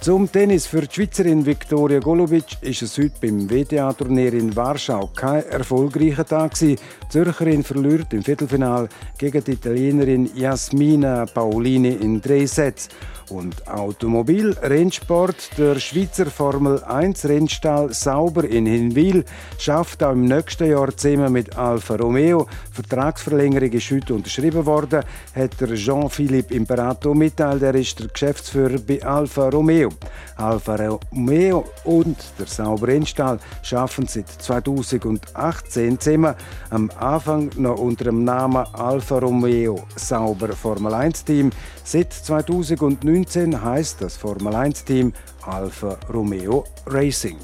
Zum 0.04 0.30
Tennis 0.30 0.68
für 0.68 0.82
die 0.82 0.93
Schweizerin 0.93 1.45
Viktoria 1.45 1.99
Golubic 1.99 2.58
ist 2.60 2.82
es 2.82 2.97
heute 2.97 3.14
beim 3.22 3.49
WTA-Turnier 3.49 4.34
in 4.34 4.54
Warschau 4.54 5.10
kein 5.16 5.45
erfolgreicher 5.45 6.26
Tag 6.26 6.56
gewesen. 6.56 6.78
Die 7.06 7.08
Zürcherin 7.08 7.64
verliert 7.64 8.12
im 8.12 8.22
Viertelfinal 8.22 8.89
gegen 9.18 9.41
die 9.41 9.51
Italienerin 9.51 10.30
Jasmina 10.36 11.26
Paolini 11.26 11.93
in 11.93 12.20
drei 12.20 12.45
Sätzen. 12.45 12.91
Und 13.30 13.67
Automobil, 13.67 14.51
Rennsport, 14.61 15.57
der 15.57 15.80
Schweizer 15.80 16.26
Formel 16.26 16.84
1 16.84 17.26
Rennstall 17.26 17.93
Sauber 17.93 18.43
in 18.43 18.65
Hinwil 18.65 19.24
schafft 19.57 20.03
auch 20.03 20.11
im 20.11 20.26
nächsten 20.26 20.69
Jahr 20.69 20.95
zusammen 20.95 21.32
mit 21.32 21.57
Alfa 21.57 21.95
Romeo. 21.95 22.47
Vertragsverlängerung 22.71 23.71
ist 23.71 23.91
heute 23.91 24.13
unterschrieben 24.13 24.65
worden, 24.65 25.03
hat 25.36 25.61
der 25.61 25.74
Jean-Philippe 25.76 26.53
Imperato 26.53 27.13
mitteilt. 27.13 27.63
Er 27.63 27.76
ist 27.76 27.97
der 27.99 28.09
Geschäftsführer 28.09 28.80
bei 28.80 29.01
Alfa 29.01 29.49
Romeo. 29.49 29.89
Alfa 30.36 30.76
Romeo 30.76 31.65
und 31.86 32.17
der 32.38 32.47
Sauber 32.47 32.88
Rennstall 32.88 33.39
schaffen 33.61 34.05
seit 34.07 34.28
2018 34.28 35.99
zusammen. 35.99 36.36
Am 36.69 36.91
Anfang 36.99 37.51
noch 37.55 37.80
unter 37.80 38.05
dem 38.05 38.26
Namen 38.26 38.65
Alfa 38.74 39.19
Romeo 39.19 39.84
Sauber 39.95 40.53
Formel 40.53 40.93
1 40.93 41.24
Team. 41.24 41.51
Seit 41.86 42.13
2009 42.13 43.12
2019 43.14 43.64
heißt 43.64 44.01
das 44.01 44.18
Formel 44.18 44.55
1-Team 44.55 45.14
Alfa 45.43 45.99
Romeo 46.11 46.66
Racing. 46.88 47.38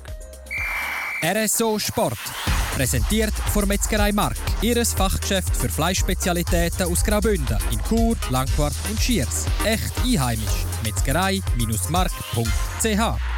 RSO 1.22 1.78
Sport. 1.78 2.18
Präsentiert 2.76 3.34
von 3.54 3.68
Metzgerei 3.68 4.12
Mark. 4.12 4.38
Ihres 4.62 4.94
Fachgeschäft 4.94 5.56
für 5.56 5.70
Fleischspezialitäten 5.70 6.88
aus 6.88 7.04
Graubünden 7.04 7.60
in 7.72 7.80
Chur, 7.84 8.16
Langquart 8.32 8.74
und 8.90 9.00
Schiers. 9.00 9.46
Echt 9.66 9.94
einheimisch. 10.04 10.66
Metzgerei-mark.ch 10.84 13.29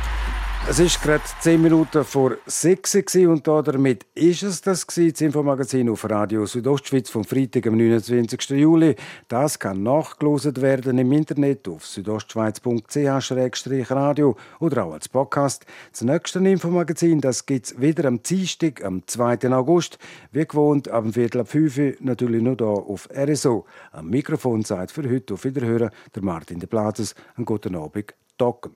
es 0.70 0.80
ist 0.80 1.02
gerade 1.02 1.24
zehn 1.40 1.62
Minuten 1.62 2.04
vor 2.04 2.34
sechs 2.46 2.94
und 3.16 3.48
damit 3.48 4.06
ist 4.14 4.44
es 4.44 4.62
das 4.62 4.86
das 4.86 5.22
Infomagazin 5.22 5.90
auf 5.90 6.08
Radio 6.10 6.46
Südostschweiz 6.46 7.10
vom 7.10 7.24
Freitag, 7.24 7.66
am 7.68 7.78
29. 7.78 8.50
Juli. 8.52 8.96
Das 9.28 9.58
kann 9.60 9.82
nachgelost 9.84 10.62
werden 10.62 11.00
im 11.00 11.12
Internet 11.12 11.68
auf 11.68 11.86
südostschweiz.ch-radio 11.88 14.36
oder 14.60 14.86
auch 14.86 14.94
als 14.94 15.10
Podcast. 15.10 15.66
Das 15.92 16.02
nächste 16.02 16.40
Infomagazin, 16.40 17.22
gibt 17.46 17.66
es 17.66 17.82
wieder 17.82 18.06
am 18.06 18.22
Dienstag, 18.22 18.84
am 18.84 19.06
2. 19.06 19.52
August. 19.52 19.98
Wie 20.32 20.46
gewohnt, 20.46 20.90
am 20.90 21.14
Viertel 21.14 21.42
ab 21.42 21.50
5 21.50 22.02
natürlich 22.02 22.42
nur 22.42 22.58
hier 22.58 22.68
auf 22.68 23.10
RSO. 23.12 23.66
Am 23.92 24.10
Mikrofon 24.10 24.64
seid 24.64 24.92
für 24.92 25.10
heute 25.10 25.34
auf 25.34 25.44
Wiederhören 25.44 25.90
der 26.14 26.24
Martin 26.24 26.60
de 26.60 26.70
Plazes. 26.70 27.16
Einen 27.36 27.46
guten 27.46 27.76
Abend, 27.76 28.14
Docken. 28.38 28.76